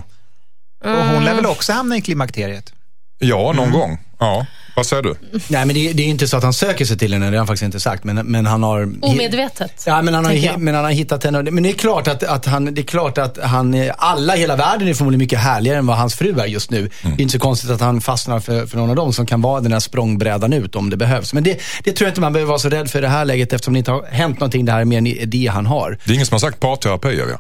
[0.85, 2.73] Och hon lär väl också hamna i klimakteriet?
[3.19, 4.01] Ja, någon gång.
[4.19, 4.47] Ja.
[4.75, 5.15] Vad säger du?
[5.49, 7.39] Nej, men det, det är inte så att han söker sig till henne, det har
[7.39, 8.05] han faktiskt inte sagt.
[8.05, 8.93] Men, men han har...
[9.01, 9.85] omedvetet.
[9.87, 10.59] Ja, men han, har, jag.
[10.59, 11.43] men han har hittat henne.
[11.43, 14.57] Men det är klart att, att han, det är klart att han, alla i hela
[14.57, 16.91] världen är förmodligen mycket härligare än vad hans fru är just nu.
[17.03, 19.43] Det är inte så konstigt att han fastnar för, för någon av dem som kan
[19.43, 21.33] vara den här språngbrädan ut om det behövs.
[21.33, 23.25] Men det, det tror jag inte man behöver vara så rädd för i det här
[23.25, 24.65] läget eftersom det inte har hänt någonting.
[24.65, 25.99] Det här är mer en idé han har.
[26.05, 27.39] Det är ingen som har sagt parterapi, ja.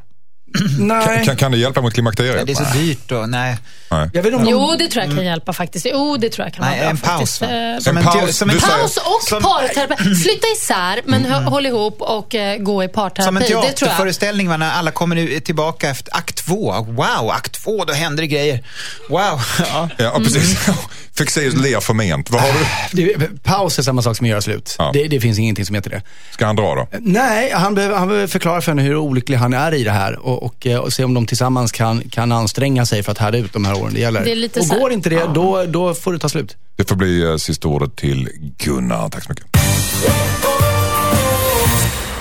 [0.78, 1.24] Nej.
[1.24, 2.46] Kan, kan det hjälpa mot klimakteriet?
[2.46, 2.72] Det är så Nej.
[2.86, 3.26] dyrt då.
[3.26, 3.56] Nej.
[3.90, 4.10] Nej.
[4.12, 5.86] Jag vet inte om Jo, det tror jag kan hjälpa faktiskt.
[5.90, 7.42] Jo, det tror jag kan Nej, vara bra en paus, faktiskt.
[7.42, 7.48] Eh,
[7.80, 10.14] Som En en, paus, som en Paus och som- parterapi.
[10.22, 13.28] Flytta isär, men hö- håll ihop och eh, gå i Som parterapi.
[13.28, 13.76] en Det tror jag.
[13.76, 16.72] teaterföreställning när alla kommer nu tillbaka efter akt två.
[16.88, 18.64] Wow, akt två, då händer det grejer.
[19.10, 19.20] Wow.
[19.72, 19.88] Ja.
[19.98, 20.66] Ja, precis.
[21.18, 22.30] Fexeus ler förment.
[22.30, 22.48] Vad har
[22.92, 23.14] du?
[23.18, 24.74] det, paus är samma sak som att göra slut.
[24.78, 24.90] Ja.
[24.92, 26.02] Det, det finns ingenting som heter det.
[26.30, 26.88] Ska han dra då?
[27.00, 30.18] Nej, han behöver, han behöver förklara för henne hur olycklig han är i det här
[30.18, 33.38] och, och, eh, och se om de tillsammans kan, kan anstränga sig för att härda
[33.38, 34.24] ut de här åren det gäller.
[34.24, 36.56] Det är lite och så går inte det, då, då får det ta slut.
[36.76, 38.28] Det får bli eh, sista ordet till
[38.58, 39.08] Gunnar.
[39.08, 39.46] Tack så mycket.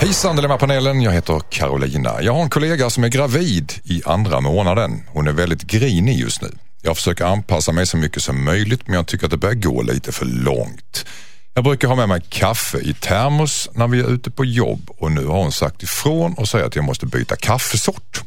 [0.00, 2.22] Hejsan Dilemmapanelen, jag heter Carolina.
[2.22, 5.02] Jag har en kollega som är gravid i andra månaden.
[5.08, 6.48] Hon är väldigt grinig just nu.
[6.82, 9.82] Jag försöker anpassa mig så mycket som möjligt men jag tycker att det börjar gå
[9.82, 11.06] lite för långt.
[11.54, 15.12] Jag brukar ha med mig kaffe i termos när vi är ute på jobb och
[15.12, 18.22] nu har hon sagt ifrån och säger att jag måste byta kaffesort.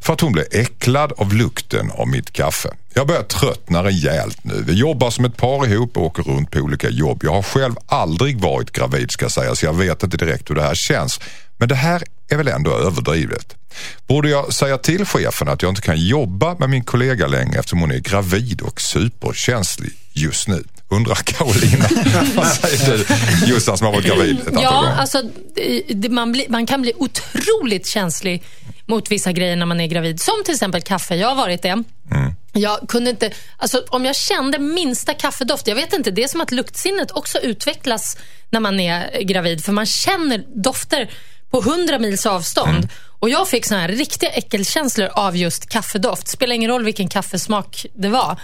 [0.00, 2.68] För att hon blir äcklad av lukten av mitt kaffe.
[2.94, 4.62] Jag börjar tröttna rejält nu.
[4.66, 7.20] Vi jobbar som ett par ihop och åker runt på olika jobb.
[7.24, 10.54] Jag har själv aldrig varit gravid ska jag säga så jag vet inte direkt hur
[10.54, 11.20] det här känns.
[11.56, 13.56] Men det här är väl ändå överdrivet.
[14.06, 17.80] Borde jag säga till chefen att jag inte kan jobba med min kollega längre eftersom
[17.80, 20.64] hon är gravid och superkänslig just nu?
[20.90, 21.88] Undrar Carolina.
[22.34, 23.06] Vad säger du
[23.52, 24.96] Jossan som har varit gravid ett antal Ja, gånger?
[24.96, 25.22] alltså,
[25.88, 28.42] det, man, blir- man kan bli otroligt känslig
[28.86, 30.20] mot vissa grejer när man är gravid.
[30.20, 31.14] Som till exempel kaffe.
[31.16, 31.82] Jag har varit det.
[32.52, 36.40] Jag kunde inte, alltså, om jag kände minsta kaffedoft, jag vet inte, det är som
[36.40, 38.16] att luktsinnet också utvecklas
[38.50, 39.64] när man är gravid.
[39.64, 41.10] För man känner dofter
[41.50, 42.88] på hundra mils avstånd.
[43.20, 46.28] Och jag fick såna här riktiga äckelkänslor av just kaffedoft.
[46.28, 48.40] Spelar ingen roll vilken kaffesmak det var.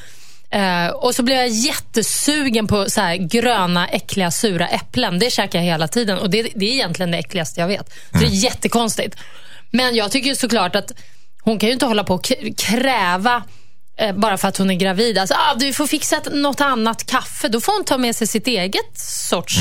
[0.51, 5.19] Eh, och så blev jag jättesugen på så här gröna, äckliga, sura äpplen.
[5.19, 7.93] Det käkar jag hela tiden och det, det är egentligen det äckligaste jag vet.
[8.13, 9.17] Så det är jättekonstigt.
[9.71, 10.93] Men jag tycker ju såklart att
[11.43, 13.43] hon kan ju inte hålla på och kräva
[13.99, 15.19] eh, bara för att hon är gravid.
[15.19, 17.49] Alltså, ah, du får fixa något annat kaffe.
[17.49, 19.57] Då får hon ta med sig sitt eget sorts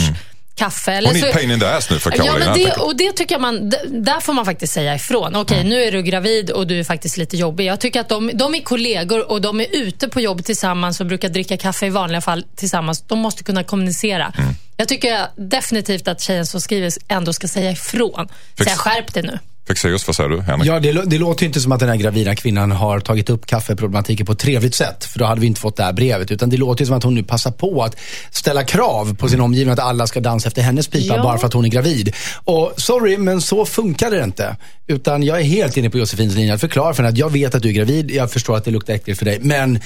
[0.56, 0.92] kaffe.
[0.92, 2.52] Eller Hon är så- pain in the ass nu för Ja, Carolina.
[2.52, 5.36] men helt det, och det tycker man, där får man faktiskt säga ifrån.
[5.36, 7.66] Okej, nu är du gravid och du är faktiskt lite jobbig.
[7.66, 11.06] Jag tycker att de, de är kollegor och de är ute på jobb tillsammans och
[11.06, 13.02] brukar dricka kaffe i vanliga fall tillsammans.
[13.08, 14.34] De måste kunna kommunicera.
[14.78, 18.28] Jag tycker definitivt att tjejen som skriver ändå ska säga ifrån.
[18.64, 19.40] Säga skärp dig nu.
[19.68, 20.68] Fexeus, vad säger du Henrik?
[20.70, 23.46] Ja, det, det låter ju inte som att den här gravida kvinnan har tagit upp
[23.46, 25.04] kaffeproblematiken på ett trevligt sätt.
[25.06, 26.32] För då hade vi inte fått det här brevet.
[26.32, 27.96] Utan det låter ju som att hon nu passar på att
[28.32, 31.24] ställa krav på sin omgivning att alla ska dansa efter hennes pipa Ja.
[31.24, 32.16] bara för att hon är gravid.
[32.44, 34.58] Och sorry, men så funkar det inte.
[34.88, 36.54] Utan jag är helt inne på Josefins linje.
[36.54, 38.72] att Förklara för henne att jag vet att du är gravid, jag förstår att det
[38.72, 39.40] luktar äckligt för dig.
[39.42, 39.80] Men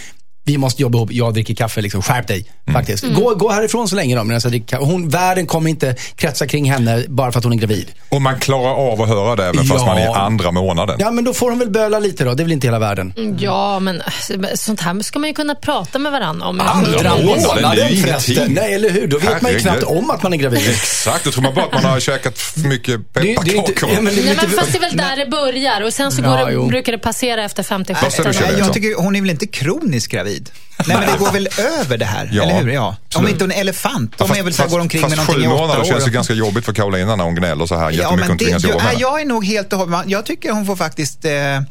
[0.49, 2.01] vi måste jobba ihop, jag dricker kaffe, liksom.
[2.01, 2.45] skärp dig.
[2.73, 3.03] Faktiskt.
[3.03, 4.77] Gå, gå härifrån så länge då.
[4.77, 7.91] Hon, världen kommer inte kretsa kring henne bara för att hon är gravid.
[8.09, 9.85] Och man klarar av att höra det även fast Ja.
[9.85, 10.95] man är i andra månaden.
[10.99, 12.33] Ja, men då får hon väl böla lite då.
[12.33, 13.13] Det är väl inte hela världen.
[13.39, 16.61] Ja, men äh, sånt här ska man ju kunna prata med varandra om.
[16.61, 18.53] Andra månaden, förresten.
[18.53, 19.07] Nej, eller hur?
[19.07, 19.61] Då vet man ju Herregud.
[19.61, 20.69] knappt om att man är gravid.
[20.69, 23.89] Exakt, då tror man bara att man har käkat för mycket pepparkakor.
[23.93, 26.45] ja, men Nej, men fast det är väl där det börjar och sen så Ja,
[26.51, 28.65] går det, brukar det passera efter 50 Vad säger du, Kjell Nej, Eriksson?
[28.67, 30.38] jag tycker hon är väl inte kroniskt gravid?
[30.87, 32.71] Nej, men det går väl över det här, Ja, eller hur?
[32.71, 32.95] Ja.
[33.15, 35.45] Om inte är elefant, de Fast- är väl så fast- går omkring med fast någonting
[35.45, 35.85] i sju åtta månader år.
[35.85, 38.99] känns ju ganska jobbigt för Carolina när hon gnäller så här jättemycket men det, jag,
[38.99, 41.61] jag är nog helt och hållet, jag tycker hon får faktiskt eh, eh,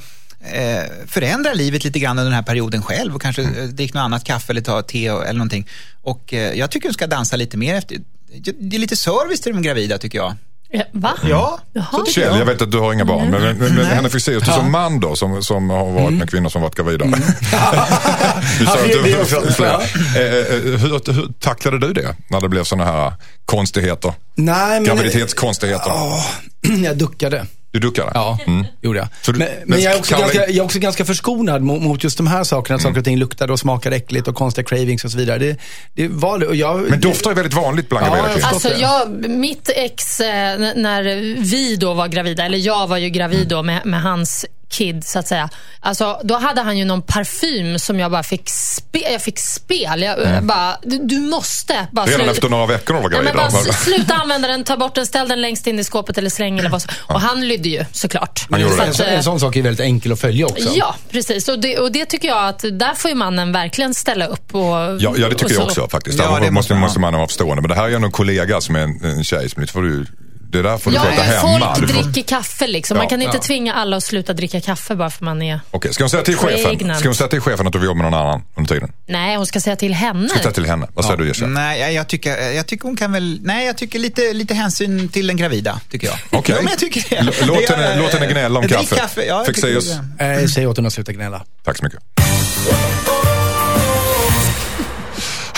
[1.07, 3.59] förändra livet lite grann under den här perioden själv och kanske Mm.
[3.63, 5.69] eh, drick något annat kaffe eller ta te och- eller någonting.
[6.03, 7.97] Och eh, jag tycker hon ska dansa lite mer efter.
[8.61, 10.35] Det är lite service till de gravida tycker jag.
[10.71, 11.15] Eh, Va?
[11.29, 12.07] Ja, Jaha.
[12.07, 12.41] Kjell, jag.
[12.41, 15.01] jag vet att du har inga barn, men, men, men Henrik Fexeus, du som man
[15.01, 17.05] då, som, som har varit med kvinnor som varit gravida.
[18.59, 19.75] du sa att du, flera.
[19.75, 23.13] Eh, eh, hur, hur tacklade du det när det blev sådana här
[23.45, 24.13] konstigheter?
[24.35, 24.85] Nej, men...
[24.85, 25.91] Graviditetskonstigheter?
[25.91, 26.25] Ja,
[26.85, 27.47] jag duckade.
[27.81, 28.11] Du duckade?
[28.15, 28.39] Ja,
[28.83, 29.09] gjorde jag.
[29.27, 32.27] Du- men, men jag, är ganska, jag är också ganska förskonad mot, mot just de
[32.27, 32.77] här sakerna.
[32.77, 35.39] Att saker och ting luktade och smakade äckligt och konstiga cravings och så vidare.
[35.39, 35.57] Det,
[35.95, 36.45] det var.
[36.49, 38.53] Och jag, Men dofter är väldigt vanligt bland Ja, gravida jag kvinnor.
[38.61, 38.71] förstår.
[38.71, 41.03] Alltså jag, mitt ex, eh, när
[41.43, 45.19] vi då var gravida, eller jag var ju gravid då med, med hans kid så
[45.19, 45.49] att säga.
[45.81, 50.03] Alltså, då hade han ju någon parfym som jag bara fick, spe, jag fick spel.
[50.03, 53.35] Jag eh, bara, du, du måste bara Redan efter några veckor var Ja, men gravida.
[53.65, 56.59] bara sluta använda den, ta bort den, ställ den längst in i skåpet eller släng
[56.59, 56.91] eller vad som.
[57.07, 58.47] Och han lydde ju såklart.
[58.51, 58.85] Han gjorde Så det.
[58.85, 60.69] en, att, så, eh, en sån sak är väldigt enkel att följa också.
[60.75, 61.49] Ja, precis.
[61.49, 64.55] Och det, och det tycker jag att där får ju mannen verkligen ställa upp.
[64.55, 66.19] Och, Ja, ja, det tycker jag också faktiskt.
[66.19, 67.63] Ja, Där det måste, måste man måste man vara förstående.
[67.63, 69.49] Men det här är ju en kollega som är en, en tjej.
[69.51, 70.07] Som, får du,
[70.51, 71.75] det där får du Ja, sköta men hemma.
[71.75, 72.97] folk dricker kaffe liksom.
[72.97, 73.43] Ja, Man kan inte ja.
[73.43, 75.61] tvinga alla att sluta dricka kaffe bara för man är...
[75.71, 76.95] Okej, ska hon säga till chefen?
[76.95, 78.93] Ska hon säga till chefen att du vill jobba med någon annan under tiden?
[79.07, 80.29] Nej, hon ska säga till henne.
[80.29, 80.89] Ska säga till henne?
[80.95, 81.47] Vad säger du Jessica?
[81.47, 85.09] Nej, jag, jag, tycker, jag tycker hon kan väl, nej jag tycker lite, lite hänsyn
[85.09, 86.17] till den gravida, tycker jag.
[86.31, 86.55] Okej.
[86.59, 87.47] Ja, men jag tycker det.
[87.47, 88.97] Låt henne- låt henne gnälla om kaffe.
[88.97, 89.25] kaffe.
[89.25, 89.93] Ja, Fexeus.
[90.19, 90.25] det.
[90.25, 91.45] Eh, säg åt henne att sluta gnälla.
[91.65, 92.01] Tack så mycket.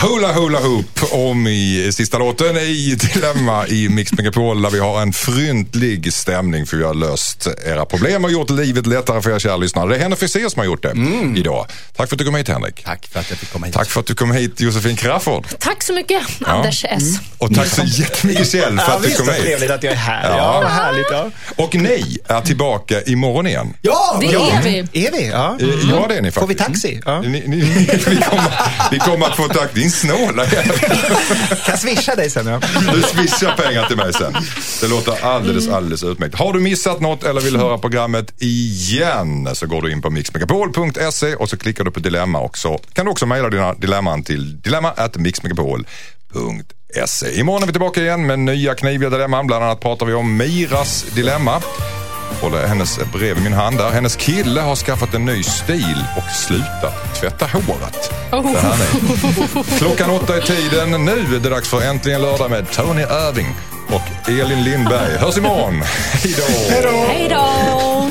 [0.02, 5.02] Hula Hula Hoop om i sista låten i Dilemma i Mix Megapol där vi har
[5.02, 9.38] en fryntlig stämning för vi har löst era problem och gjort livet lättare för er
[9.38, 9.88] kära lyssnare.
[9.88, 10.94] Det är Henrik Fexeus som har gjort det
[11.36, 11.66] idag.
[11.96, 12.84] Tack för att du kom hit Henrik.
[12.84, 13.74] Tack för att jag fick komma hit.
[13.74, 15.46] Tack för att du kom hit Josefin Crafoord.
[15.58, 17.02] Tack så mycket, Anders S.
[17.38, 19.42] Och tack så jättemycket Kjell för Ja, att du visst kom hit.
[19.42, 20.30] trevligt att jag är här.
[20.30, 20.36] Ja.
[20.36, 21.06] Ja, vad härligt.
[21.10, 21.30] Ja,
[21.64, 23.74] Och ni är tillbaka imorgon igen.
[23.82, 24.16] Ja!
[24.20, 24.50] Det ja.
[24.52, 24.78] är vi.
[25.06, 25.26] är vi?
[25.28, 25.56] Ja.
[25.60, 26.34] Eh, Ja, det är ni faktiskt.
[26.40, 27.00] Får vi taxi?
[27.04, 27.20] Ja.
[27.20, 27.86] Ni, ni, ni,
[28.22, 28.52] kommer,
[28.92, 29.70] ni kommer att få tack.
[29.90, 30.78] Din snåla jävel.
[31.66, 32.46] Kan swisha dig sen?
[32.46, 32.60] Ja.
[32.94, 34.34] Du swishar pengar till mig sen.
[34.80, 36.34] Det låter alldeles, alldeles utmärkt.
[36.34, 41.34] Har du missat något eller vill höra programmet igen så går du in på mixmegapol.se
[41.34, 44.60] och så klickar du på dilemma och så kan du också mejla dina dilemman till
[44.60, 47.40] dilemma@mixmegapol.se.
[47.40, 49.46] Imorgon är vi tillbaka igen med nya kniviga dilemman.
[49.46, 51.62] Bland annat pratar vi om Miras dilemma.
[52.40, 53.90] Håller hennes brev i min hand där.
[53.90, 58.12] Hennes kille har skaffat en ny stil och slutat tvätta håret.
[58.32, 58.52] Oh.
[58.52, 59.78] Det här är.
[59.78, 61.04] Klockan åtta är tiden.
[61.04, 63.54] Nu är det dags för Äntligen lördag med Tony Irving
[63.88, 65.18] och Elin Lindberg.
[65.18, 65.82] Hörs imorgon.
[66.12, 66.34] Hej
[66.82, 67.06] då!
[67.08, 68.10] Hej då!